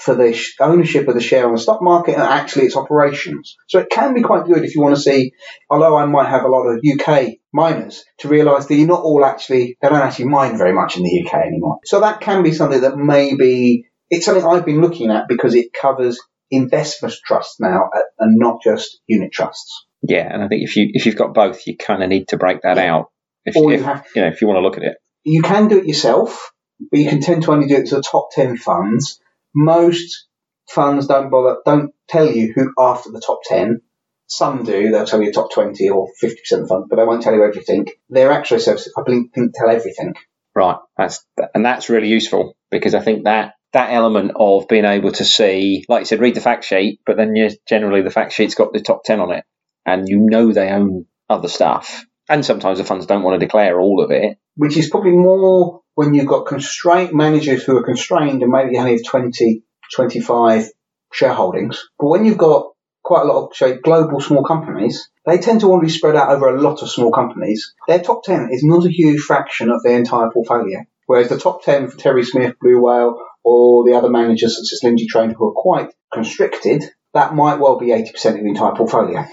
for 0.01 0.15
the 0.15 0.39
ownership 0.61 1.09
of 1.09 1.15
the 1.15 1.21
share 1.21 1.47
on 1.47 1.55
the 1.55 1.61
stock 1.61 1.83
market 1.83 2.15
and 2.15 2.23
actually 2.23 2.67
its 2.67 2.77
operations. 2.77 3.57
So 3.69 3.79
it 3.79 3.89
can 3.91 4.15
be 4.15 4.23
quite 4.23 4.45
good 4.47 4.65
if 4.65 4.75
you 4.75 4.83
want 4.83 4.97
to 4.97 5.01
see, 5.01 5.33
although 5.71 5.97
I 5.97 6.07
might 6.07 6.29
have 6.29 6.45
a 6.45 6.49
lot 6.49 6.67
of 6.67 6.81
UK 6.85 7.35
miners, 7.53 8.05
to 8.19 8.29
realise 8.29 8.67
that 8.67 8.75
you're 8.75 8.89
not 8.89 9.03
all 9.03 9.25
actually, 9.25 9.77
they 9.81 9.89
don't 9.89 10.01
actually 10.01 10.27
mine 10.27 10.59
very 10.59 10.73
much 10.73 10.97
in 10.97 11.05
the 11.05 11.25
UK 11.25 11.35
anymore. 11.47 11.79
So 11.85 12.01
that 12.01 12.21
can 12.21 12.43
be 12.43 12.53
something 12.53 12.81
that 12.81 12.97
maybe, 12.97 13.87
it's 14.11 14.27
something 14.27 14.45
I've 14.45 14.67
been 14.67 14.81
looking 14.81 15.11
at 15.11 15.29
because 15.29 15.55
it 15.55 15.73
covers 15.73 16.19
investment 16.51 17.15
trusts 17.25 17.57
now 17.61 17.89
uh, 17.97 18.01
and 18.19 18.39
not 18.39 18.61
just 18.63 19.01
unit 19.07 19.33
trusts. 19.33 19.87
Yeah, 20.03 20.29
and 20.33 20.43
I 20.43 20.49
think 20.49 20.63
if 20.63 20.77
you 20.77 20.91
if 20.93 21.07
you've 21.07 21.17
got 21.17 21.33
both, 21.33 21.67
you 21.67 21.77
kind 21.77 22.03
of 22.03 22.11
need 22.11 22.29
to 22.29 22.37
break 22.37 22.61
that 22.63 22.77
out. 22.77 23.07
If, 23.45 23.57
Or 23.57 23.71
you 23.71 23.79
if 23.79 23.85
have- 23.85 24.07
you 24.15 24.23
know 24.23 24.29
if 24.29 24.41
you 24.43 24.49
want 24.49 24.59
to 24.59 24.63
look 24.63 24.77
at 24.77 24.83
it. 24.83 24.97
You 25.23 25.41
can 25.41 25.69
do 25.69 25.79
it 25.79 25.87
yourself, 25.87 26.53
but 26.91 27.01
you 27.01 27.09
can 27.09 27.21
tend 27.21 27.45
to 27.45 27.53
only 27.53 27.67
do 27.67 27.77
it 27.77 27.87
to 27.87 27.97
the 27.97 28.03
top 28.03 28.29
10 28.33 28.59
funds. 28.59 29.19
Most 29.55 30.27
funds 30.69 31.07
don't 31.07 31.31
bother, 31.31 31.59
don't 31.65 31.93
tell 32.09 32.31
you 32.31 32.53
who 32.55 32.73
after 32.79 33.11
the 33.11 33.23
top 33.25 33.41
10. 33.45 33.81
Some 34.27 34.65
do, 34.65 34.91
they'll 34.91 35.07
tell 35.07 35.23
you 35.23 35.33
top 35.33 35.53
20 35.53 35.89
or 35.91 36.09
50% 36.23 36.33
of 36.53 36.61
the 36.63 36.67
fund, 36.67 36.85
but 36.89 36.97
they 36.97 37.05
won't 37.05 37.23
tell 37.23 37.35
you 37.35 37.45
everything. 37.45 37.87
Their 38.09 38.33
actual 38.33 38.59
services, 38.59 38.93
I 38.97 39.03
think, 39.03 39.33
tell 39.55 39.71
everything. 39.71 40.15
Right. 40.55 40.79
That's, 40.97 41.25
and 41.55 41.65
that's 41.65 41.91
really 41.91 42.09
useful 42.09 42.57
because 42.71 42.95
I 42.95 43.01
think 43.01 43.25
that 43.25 43.55
that 43.73 43.93
element 43.93 44.33
of 44.37 44.69
being 44.69 44.85
able 44.85 45.13
to 45.13 45.25
see, 45.25 45.85
like 45.89 46.03
you 46.03 46.07
said, 46.07 46.21
read 46.21 46.37
the 46.37 46.41
fact 46.41 46.65
sheet, 46.65 47.01
but 47.05 47.17
then 47.17 47.35
you, 47.35 47.51
generally 47.69 48.03
the 48.03 48.11
fact 48.11 48.33
sheet's 48.33 48.55
got 48.55 48.73
the 48.73 48.81
top 48.81 49.05
10 49.05 49.21
on 49.21 49.33
it 49.33 49.45
and 49.85 50.09
you 50.09 50.19
know 50.21 50.53
they 50.53 50.71
own 50.71 51.07
other 51.29 51.49
stuff. 51.49 52.05
And 52.29 52.45
sometimes 52.45 52.79
the 52.79 52.85
funds 52.85 53.07
don't 53.07 53.23
want 53.23 53.39
to 53.39 53.47
declare 53.47 53.79
all 53.79 54.03
of 54.03 54.11
it. 54.11 54.39
Which 54.57 54.77
is 54.77 54.91
probably 54.91 55.13
more 55.13 55.81
when 55.95 56.15
you've 56.15 56.27
got 56.27 56.47
constraint 56.47 57.15
managers 57.15 57.65
who 57.65 57.77
are 57.77 57.85
constrained 57.85 58.43
and 58.43 58.51
maybe 58.51 58.77
only 58.79 58.93
have 58.93 59.05
20, 59.05 59.63
25 59.95 60.69
shareholdings. 61.15 61.79
But 61.99 62.09
when 62.09 62.25
you've 62.25 62.39
got 62.39 62.73
quite 63.03 63.23
a 63.23 63.27
lot 63.27 63.47
of 63.47 63.57
say, 63.57 63.79
global 63.79 64.21
small 64.21 64.45
companies, 64.45 65.09
they 65.27 65.39
tend 65.39 65.61
to 65.61 65.69
want 65.69 65.83
to 65.83 65.87
be 65.87 65.93
spread 65.93 66.17
out 66.17 66.31
over 66.31 66.49
a 66.49 66.61
lot 66.61 66.83
of 66.83 66.91
small 66.91 67.13
companies. 67.13 67.75
Their 67.87 68.01
top 68.01 68.25
10 68.25 68.49
is 68.51 68.63
not 68.65 68.87
a 68.87 68.91
huge 68.91 69.21
fraction 69.21 69.71
of 69.71 69.83
their 69.83 69.99
entire 69.99 70.31
portfolio. 70.31 70.81
Whereas 71.07 71.29
the 71.29 71.39
top 71.39 71.63
10 71.63 71.89
for 71.89 71.99
Terry 71.99 72.25
Smith, 72.25 72.55
Blue 72.61 72.81
Whale, 72.81 73.19
or 73.45 73.85
the 73.85 73.97
other 73.97 74.09
managers 74.09 74.57
such 74.57 74.73
as 74.73 74.81
Lindsell 74.83 75.07
Train 75.07 75.31
who 75.31 75.49
are 75.49 75.53
quite 75.55 75.91
constricted, 76.13 76.83
that 77.13 77.35
might 77.35 77.61
well 77.61 77.79
be 77.79 77.89
80% 77.89 78.13
of 78.27 78.35
the 78.35 78.49
entire 78.49 78.75
portfolio. 78.75 79.25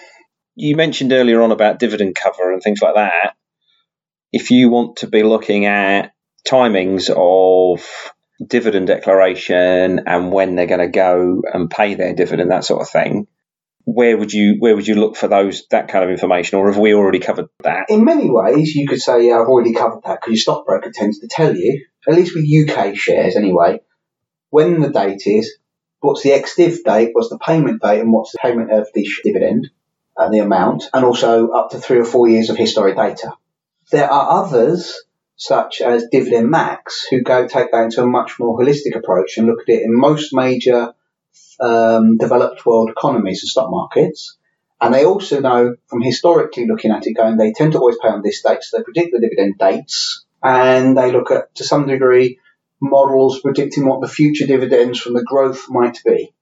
You 0.56 0.76
mentioned 0.76 1.14
earlier 1.14 1.42
on 1.42 1.52
about 1.52 1.80
dividend 1.80 2.16
cover 2.16 2.52
and 2.52 2.62
things 2.62 2.82
like 2.82 2.96
that. 2.96 3.36
If 4.32 4.52
you 4.52 4.70
want 4.70 4.98
to 4.98 5.08
be 5.08 5.24
looking 5.24 5.66
at 5.66 6.14
timings 6.48 7.10
of 7.10 7.86
dividend 8.46 8.88
declaration 8.88 10.02
and 10.08 10.32
when 10.32 10.56
they're 10.56 10.68
going 10.68 10.80
to 10.80 10.88
go 10.88 11.42
and 11.54 11.70
pay 11.70 11.96
their 11.96 12.16
dividend, 12.16 12.52
that 12.52 12.64
sort 12.64 12.82
of 12.82 12.90
thing, 12.90 13.28
where 13.84 14.18
would 14.18 14.32
you 14.32 14.56
where 14.60 14.76
would 14.76 14.88
you 14.88 14.96
look 14.96 15.16
for 15.16 15.28
those 15.28 15.68
that 15.72 15.88
kind 15.88 16.04
of 16.04 16.12
information, 16.12 16.60
or 16.60 16.72
have 16.72 16.80
we 16.80 16.94
already 16.94 17.20
covered 17.20 17.48
that? 17.64 17.88
In 17.90 18.06
many 18.06 18.30
ways, 18.30 18.76
you 18.76 18.88
could 18.88 19.02
say, 19.02 19.28
yeah, 19.28 19.40
I've 19.40 19.48
already 19.48 19.74
covered 19.74 20.04
that 20.04 20.22
because 20.22 20.32
your 20.32 20.38
stockbroker 20.38 20.92
tends 20.94 21.20
to 21.20 21.28
tell 21.28 21.56
you, 21.56 21.86
at 22.08 22.16
least 22.16 22.36
with 22.36 22.46
UK 22.46 22.96
shares 22.96 23.36
anyway, 23.36 23.82
when 24.50 24.82
the 24.82 24.90
date 24.90 25.24
is, 25.26 25.58
what's 26.00 26.24
the 26.24 26.34
ex-div 26.34 26.84
date, 26.84 27.10
what's 27.14 27.30
the 27.30 27.40
payment 27.40 27.82
date, 27.82 28.00
and 28.00 28.14
what's 28.14 28.32
the 28.32 28.40
payment 28.42 28.72
of 28.72 28.88
the 28.94 29.08
dividend, 29.24 29.70
and 30.18 30.28
uh, 30.28 30.30
the 30.30 30.40
amount, 30.40 30.84
and 30.94 31.04
also 31.04 31.50
up 31.50 31.72
to 31.72 31.80
three 31.80 32.00
or 32.00 32.06
four 32.06 32.28
years 32.28 32.50
of 32.50 32.58
historic 32.58 32.96
data. 32.96 33.34
There 33.92 34.10
are 34.10 34.44
others, 34.44 35.04
such 35.36 35.82
as 35.82 36.08
Dividend 36.12 36.50
Max, 36.50 37.06
who 37.10 37.22
go 37.22 37.48
take 37.48 37.72
that 37.72 37.84
into 37.84 38.02
a 38.04 38.08
much 38.08 38.40
more 38.40 38.58
holistic 38.58 38.96
approach 38.96 39.38
and 39.38 39.48
look 39.48 39.62
at 39.62 39.74
it 39.74 39.84
in 39.84 39.94
most 39.94 40.34
major 40.34 40.94
um, 41.60 42.18
developed 42.18 42.66
world 42.66 42.90
economies 42.90 43.44
and 43.44 43.50
stock 43.50 43.70
markets. 43.70 44.38
And 44.80 44.94
they 44.94 45.06
also 45.06 45.42
know 45.42 45.76
from 45.88 46.02
historically 46.02 46.68
looking 46.68 46.92
at 46.92 47.06
it 47.06 47.14
going, 47.14 47.38
they 47.38 47.52
tend 47.52 47.74
to 47.74 47.80
always 47.80 47.98
pay 48.02 48.08
on 48.08 48.22
this 48.24 48.42
date, 48.42 48.64
so 48.64 48.78
they 48.78 48.84
predict 48.84 49.12
the 49.12 49.20
dividend 49.20 49.58
dates 49.60 50.26
and 50.42 50.98
they 50.98 51.12
look 51.12 51.30
at, 51.30 51.54
to 51.56 51.64
some 51.64 51.86
degree, 51.86 52.40
models 52.82 53.42
predicting 53.42 53.86
what 53.86 54.02
the 54.02 54.08
future 54.08 54.48
dividends 54.48 55.00
from 55.00 55.14
the 55.14 55.24
growth 55.24 55.66
might 55.70 56.00
be. 56.04 56.34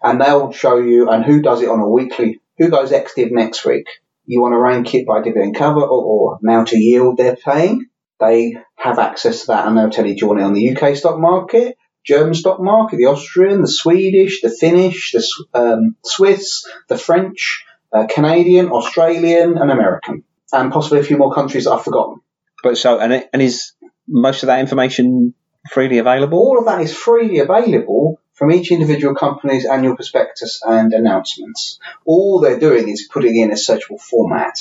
And 0.00 0.20
they'll 0.20 0.52
show 0.52 0.78
you, 0.78 1.08
and 1.08 1.24
who 1.24 1.42
does 1.42 1.60
it 1.60 1.68
on 1.68 1.80
a 1.80 1.88
weekly, 1.88 2.40
who 2.56 2.68
goes 2.68 2.92
ex 2.92 3.14
div 3.14 3.32
next 3.32 3.64
week. 3.64 3.88
You 4.28 4.42
want 4.42 4.52
to 4.52 4.58
rank 4.58 4.94
it 4.94 5.06
by 5.06 5.22
dividend 5.22 5.56
cover 5.56 5.80
or, 5.80 6.04
or 6.04 6.38
amount 6.42 6.72
of 6.72 6.78
yield 6.78 7.16
they're 7.16 7.34
paying. 7.34 7.86
They 8.20 8.56
have 8.76 8.98
access 8.98 9.40
to 9.40 9.46
that 9.48 9.66
and 9.66 9.76
they'll 9.76 9.88
tell 9.88 10.06
you, 10.06 10.14
do 10.14 10.20
you 10.20 10.26
want 10.28 10.40
it 10.40 10.44
on 10.44 10.52
the 10.52 10.76
UK 10.76 10.96
stock 10.96 11.18
market? 11.18 11.78
German 12.04 12.34
stock 12.34 12.60
market, 12.60 12.98
the 12.98 13.06
Austrian, 13.06 13.62
the 13.62 13.68
Swedish, 13.68 14.42
the 14.42 14.50
Finnish, 14.50 15.12
the 15.12 15.26
um, 15.54 15.96
Swiss, 16.04 16.66
the 16.88 16.98
French, 16.98 17.64
uh, 17.90 18.06
Canadian, 18.06 18.68
Australian, 18.68 19.56
and 19.56 19.70
American, 19.70 20.24
and 20.52 20.72
possibly 20.72 21.00
a 21.00 21.04
few 21.04 21.16
more 21.16 21.32
countries 21.32 21.64
that 21.64 21.72
I've 21.72 21.84
forgotten. 21.84 22.20
But 22.62 22.76
so, 22.76 22.98
and, 22.98 23.14
it, 23.14 23.30
and 23.32 23.40
is 23.40 23.72
most 24.06 24.42
of 24.42 24.48
that 24.48 24.60
information 24.60 25.34
freely 25.70 25.98
available? 25.98 26.38
All 26.38 26.58
of 26.58 26.66
that 26.66 26.82
is 26.82 26.94
freely 26.94 27.38
available 27.38 28.17
from 28.38 28.52
each 28.52 28.70
individual 28.70 29.14
company's 29.14 29.66
annual 29.66 29.96
prospectus 29.96 30.60
and 30.64 30.92
announcements. 30.92 31.78
All 32.04 32.40
they're 32.40 32.60
doing 32.60 32.88
is 32.88 33.08
putting 33.12 33.36
in 33.36 33.50
a 33.50 33.54
searchable 33.54 34.00
format. 34.00 34.54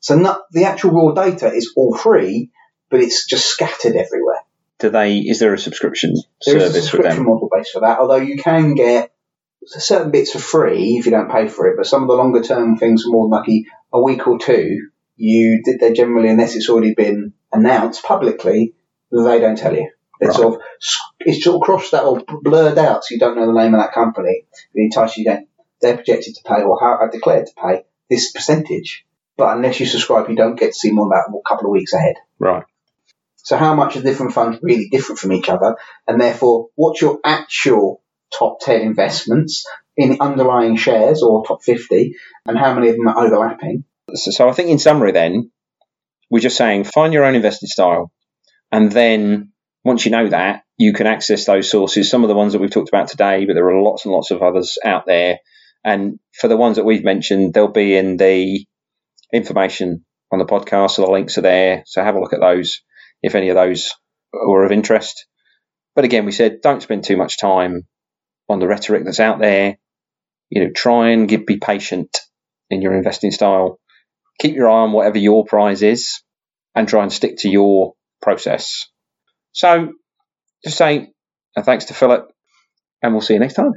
So 0.00 0.16
not, 0.16 0.50
the 0.50 0.64
actual 0.64 0.90
raw 0.90 1.12
data 1.12 1.52
is 1.52 1.72
all 1.76 1.96
free, 1.96 2.50
but 2.90 3.00
it's 3.00 3.26
just 3.26 3.46
scattered 3.46 3.94
everywhere 3.94 4.42
do 4.82 4.90
they? 4.90 5.18
Is 5.18 5.38
there 5.38 5.54
a 5.54 5.58
subscription 5.58 6.14
there 6.44 6.58
service 6.58 6.70
is 6.70 6.76
a 6.76 6.82
subscription 6.82 7.24
model 7.24 7.48
based 7.50 7.72
for 7.72 7.80
that? 7.80 8.00
Although 8.00 8.16
you 8.16 8.36
can 8.36 8.74
get 8.74 9.12
certain 9.64 10.10
bits 10.10 10.32
for 10.32 10.40
free 10.40 10.96
if 10.98 11.06
you 11.06 11.12
don't 11.12 11.30
pay 11.30 11.48
for 11.48 11.68
it, 11.68 11.76
but 11.76 11.86
some 11.86 12.02
of 12.02 12.08
the 12.08 12.14
longer 12.14 12.42
term 12.42 12.76
things 12.76 13.06
are 13.06 13.10
more 13.10 13.28
than 13.28 13.38
like 13.38 13.66
a 13.92 14.02
week 14.02 14.26
or 14.26 14.38
two. 14.38 14.88
You 15.16 15.62
did 15.64 15.78
they 15.78 15.92
generally, 15.92 16.28
unless 16.28 16.56
it's 16.56 16.68
already 16.68 16.94
been 16.94 17.32
announced 17.52 18.02
publicly, 18.02 18.74
they 19.12 19.40
don't 19.40 19.56
tell 19.56 19.74
you. 19.74 19.88
It's 20.22 20.38
right. 20.38 20.42
sort 20.42 20.54
of 20.54 20.60
it's 21.20 21.42
sort 21.42 21.56
of 21.56 21.62
crossed 21.62 21.90
that 21.90 22.04
or 22.04 22.22
blurred 22.42 22.78
out, 22.78 23.04
so 23.04 23.14
you 23.14 23.18
don't 23.18 23.36
know 23.36 23.46
the 23.46 23.60
name 23.60 23.74
of 23.74 23.80
that 23.80 23.92
company. 23.92 24.46
The 24.72 24.84
entire 24.84 25.10
you 25.16 25.24
don't. 25.24 25.48
They're 25.80 25.96
projected 25.96 26.36
to 26.36 26.42
pay 26.46 26.62
or 26.62 26.78
how 26.80 27.00
I 27.02 27.10
declared 27.10 27.46
to 27.46 27.52
pay 27.60 27.84
this 28.08 28.30
percentage, 28.30 29.04
but 29.36 29.56
unless 29.56 29.80
you 29.80 29.86
subscribe, 29.86 30.28
you 30.28 30.36
don't 30.36 30.58
get 30.58 30.68
to 30.68 30.78
see 30.78 30.92
more 30.92 31.06
than 31.06 31.18
that 31.18 31.36
a 31.36 31.48
couple 31.48 31.66
of 31.66 31.72
weeks 31.72 31.92
ahead. 31.92 32.14
Right. 32.38 32.62
So 33.38 33.56
how 33.56 33.74
much 33.74 33.96
are 33.96 34.02
different 34.02 34.32
funds 34.32 34.60
really 34.62 34.88
different 34.88 35.18
from 35.18 35.32
each 35.32 35.48
other? 35.48 35.76
And 36.06 36.20
therefore, 36.20 36.68
what's 36.76 37.02
your 37.02 37.18
actual 37.24 38.00
top 38.32 38.60
10 38.60 38.82
investments 38.82 39.66
in 39.96 40.18
underlying 40.20 40.76
shares 40.76 41.22
or 41.22 41.44
top 41.44 41.64
50 41.64 42.14
and 42.46 42.56
how 42.56 42.74
many 42.74 42.90
of 42.90 42.96
them 42.96 43.08
are 43.08 43.26
overlapping? 43.26 43.84
So, 44.14 44.30
so 44.30 44.48
I 44.48 44.52
think 44.52 44.70
in 44.70 44.78
summary 44.78 45.10
then, 45.10 45.50
we're 46.30 46.38
just 46.38 46.56
saying 46.56 46.84
find 46.84 47.12
your 47.12 47.24
own 47.24 47.34
investing 47.34 47.68
style. 47.68 48.12
And 48.70 48.90
then 48.90 49.51
once 49.84 50.04
you 50.04 50.10
know 50.10 50.28
that, 50.28 50.62
you 50.78 50.92
can 50.92 51.06
access 51.06 51.44
those 51.44 51.70
sources. 51.70 52.08
Some 52.08 52.22
of 52.22 52.28
the 52.28 52.34
ones 52.34 52.52
that 52.52 52.60
we've 52.60 52.70
talked 52.70 52.88
about 52.88 53.08
today, 53.08 53.44
but 53.46 53.54
there 53.54 53.68
are 53.68 53.82
lots 53.82 54.04
and 54.04 54.14
lots 54.14 54.30
of 54.30 54.42
others 54.42 54.78
out 54.84 55.04
there. 55.06 55.38
And 55.84 56.18
for 56.32 56.48
the 56.48 56.56
ones 56.56 56.76
that 56.76 56.84
we've 56.84 57.04
mentioned, 57.04 57.54
they'll 57.54 57.68
be 57.68 57.96
in 57.96 58.16
the 58.16 58.64
information 59.32 60.04
on 60.30 60.38
the 60.38 60.44
podcast. 60.44 60.92
So 60.92 61.04
the 61.04 61.10
links 61.10 61.38
are 61.38 61.42
there. 61.42 61.82
So 61.86 62.02
have 62.02 62.14
a 62.14 62.20
look 62.20 62.32
at 62.32 62.40
those 62.40 62.80
if 63.22 63.34
any 63.34 63.48
of 63.48 63.56
those 63.56 63.92
were 64.32 64.64
of 64.64 64.72
interest. 64.72 65.26
But 65.94 66.04
again, 66.04 66.24
we 66.24 66.32
said 66.32 66.60
don't 66.62 66.82
spend 66.82 67.04
too 67.04 67.16
much 67.16 67.38
time 67.38 67.86
on 68.48 68.60
the 68.60 68.68
rhetoric 68.68 69.04
that's 69.04 69.20
out 69.20 69.40
there. 69.40 69.78
You 70.50 70.64
know, 70.64 70.70
try 70.74 71.10
and 71.10 71.28
give, 71.28 71.46
be 71.46 71.58
patient 71.58 72.18
in 72.70 72.82
your 72.82 72.94
investing 72.94 73.30
style. 73.30 73.78
Keep 74.40 74.54
your 74.54 74.68
eye 74.68 74.82
on 74.82 74.92
whatever 74.92 75.18
your 75.18 75.44
prize 75.44 75.82
is 75.82 76.22
and 76.74 76.88
try 76.88 77.02
and 77.02 77.12
stick 77.12 77.36
to 77.38 77.48
your 77.48 77.94
process. 78.20 78.88
So 79.52 79.92
just 80.64 80.76
say 80.76 81.12
thanks 81.62 81.86
to 81.86 81.94
Philip 81.94 82.32
and 83.02 83.12
we'll 83.12 83.20
see 83.20 83.34
you 83.34 83.40
next 83.40 83.54
time. 83.54 83.72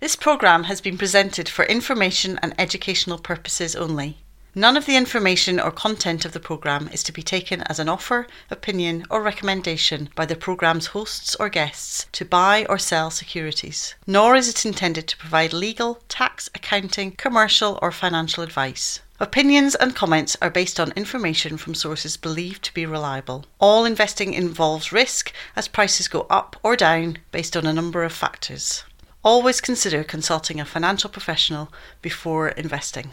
This 0.00 0.16
programme 0.16 0.64
has 0.64 0.80
been 0.80 0.96
presented 0.96 1.48
for 1.48 1.64
information 1.66 2.38
and 2.42 2.54
educational 2.58 3.18
purposes 3.18 3.76
only. 3.76 4.18
None 4.58 4.76
of 4.76 4.86
the 4.86 4.96
information 4.96 5.60
or 5.60 5.70
content 5.70 6.24
of 6.24 6.32
the 6.32 6.40
programme 6.40 6.88
is 6.88 7.04
to 7.04 7.12
be 7.12 7.22
taken 7.22 7.62
as 7.68 7.78
an 7.78 7.88
offer, 7.88 8.26
opinion, 8.50 9.04
or 9.08 9.22
recommendation 9.22 10.08
by 10.16 10.26
the 10.26 10.34
programme's 10.34 10.86
hosts 10.86 11.36
or 11.36 11.48
guests 11.48 12.06
to 12.10 12.24
buy 12.24 12.66
or 12.68 12.76
sell 12.76 13.12
securities, 13.12 13.94
nor 14.04 14.34
is 14.34 14.48
it 14.48 14.66
intended 14.66 15.06
to 15.06 15.16
provide 15.16 15.52
legal, 15.52 16.02
tax, 16.08 16.50
accounting, 16.56 17.12
commercial, 17.12 17.78
or 17.80 17.92
financial 17.92 18.42
advice. 18.42 18.98
Opinions 19.20 19.76
and 19.76 19.94
comments 19.94 20.36
are 20.42 20.50
based 20.50 20.80
on 20.80 20.90
information 20.96 21.56
from 21.56 21.76
sources 21.76 22.16
believed 22.16 22.64
to 22.64 22.74
be 22.74 22.84
reliable. 22.84 23.44
All 23.60 23.84
investing 23.84 24.34
involves 24.34 24.90
risk 24.90 25.32
as 25.54 25.68
prices 25.68 26.08
go 26.08 26.26
up 26.28 26.56
or 26.64 26.74
down 26.74 27.18
based 27.30 27.56
on 27.56 27.64
a 27.64 27.72
number 27.72 28.02
of 28.02 28.12
factors. 28.12 28.82
Always 29.22 29.60
consider 29.60 30.02
consulting 30.02 30.58
a 30.58 30.64
financial 30.64 31.10
professional 31.10 31.72
before 32.02 32.48
investing. 32.48 33.12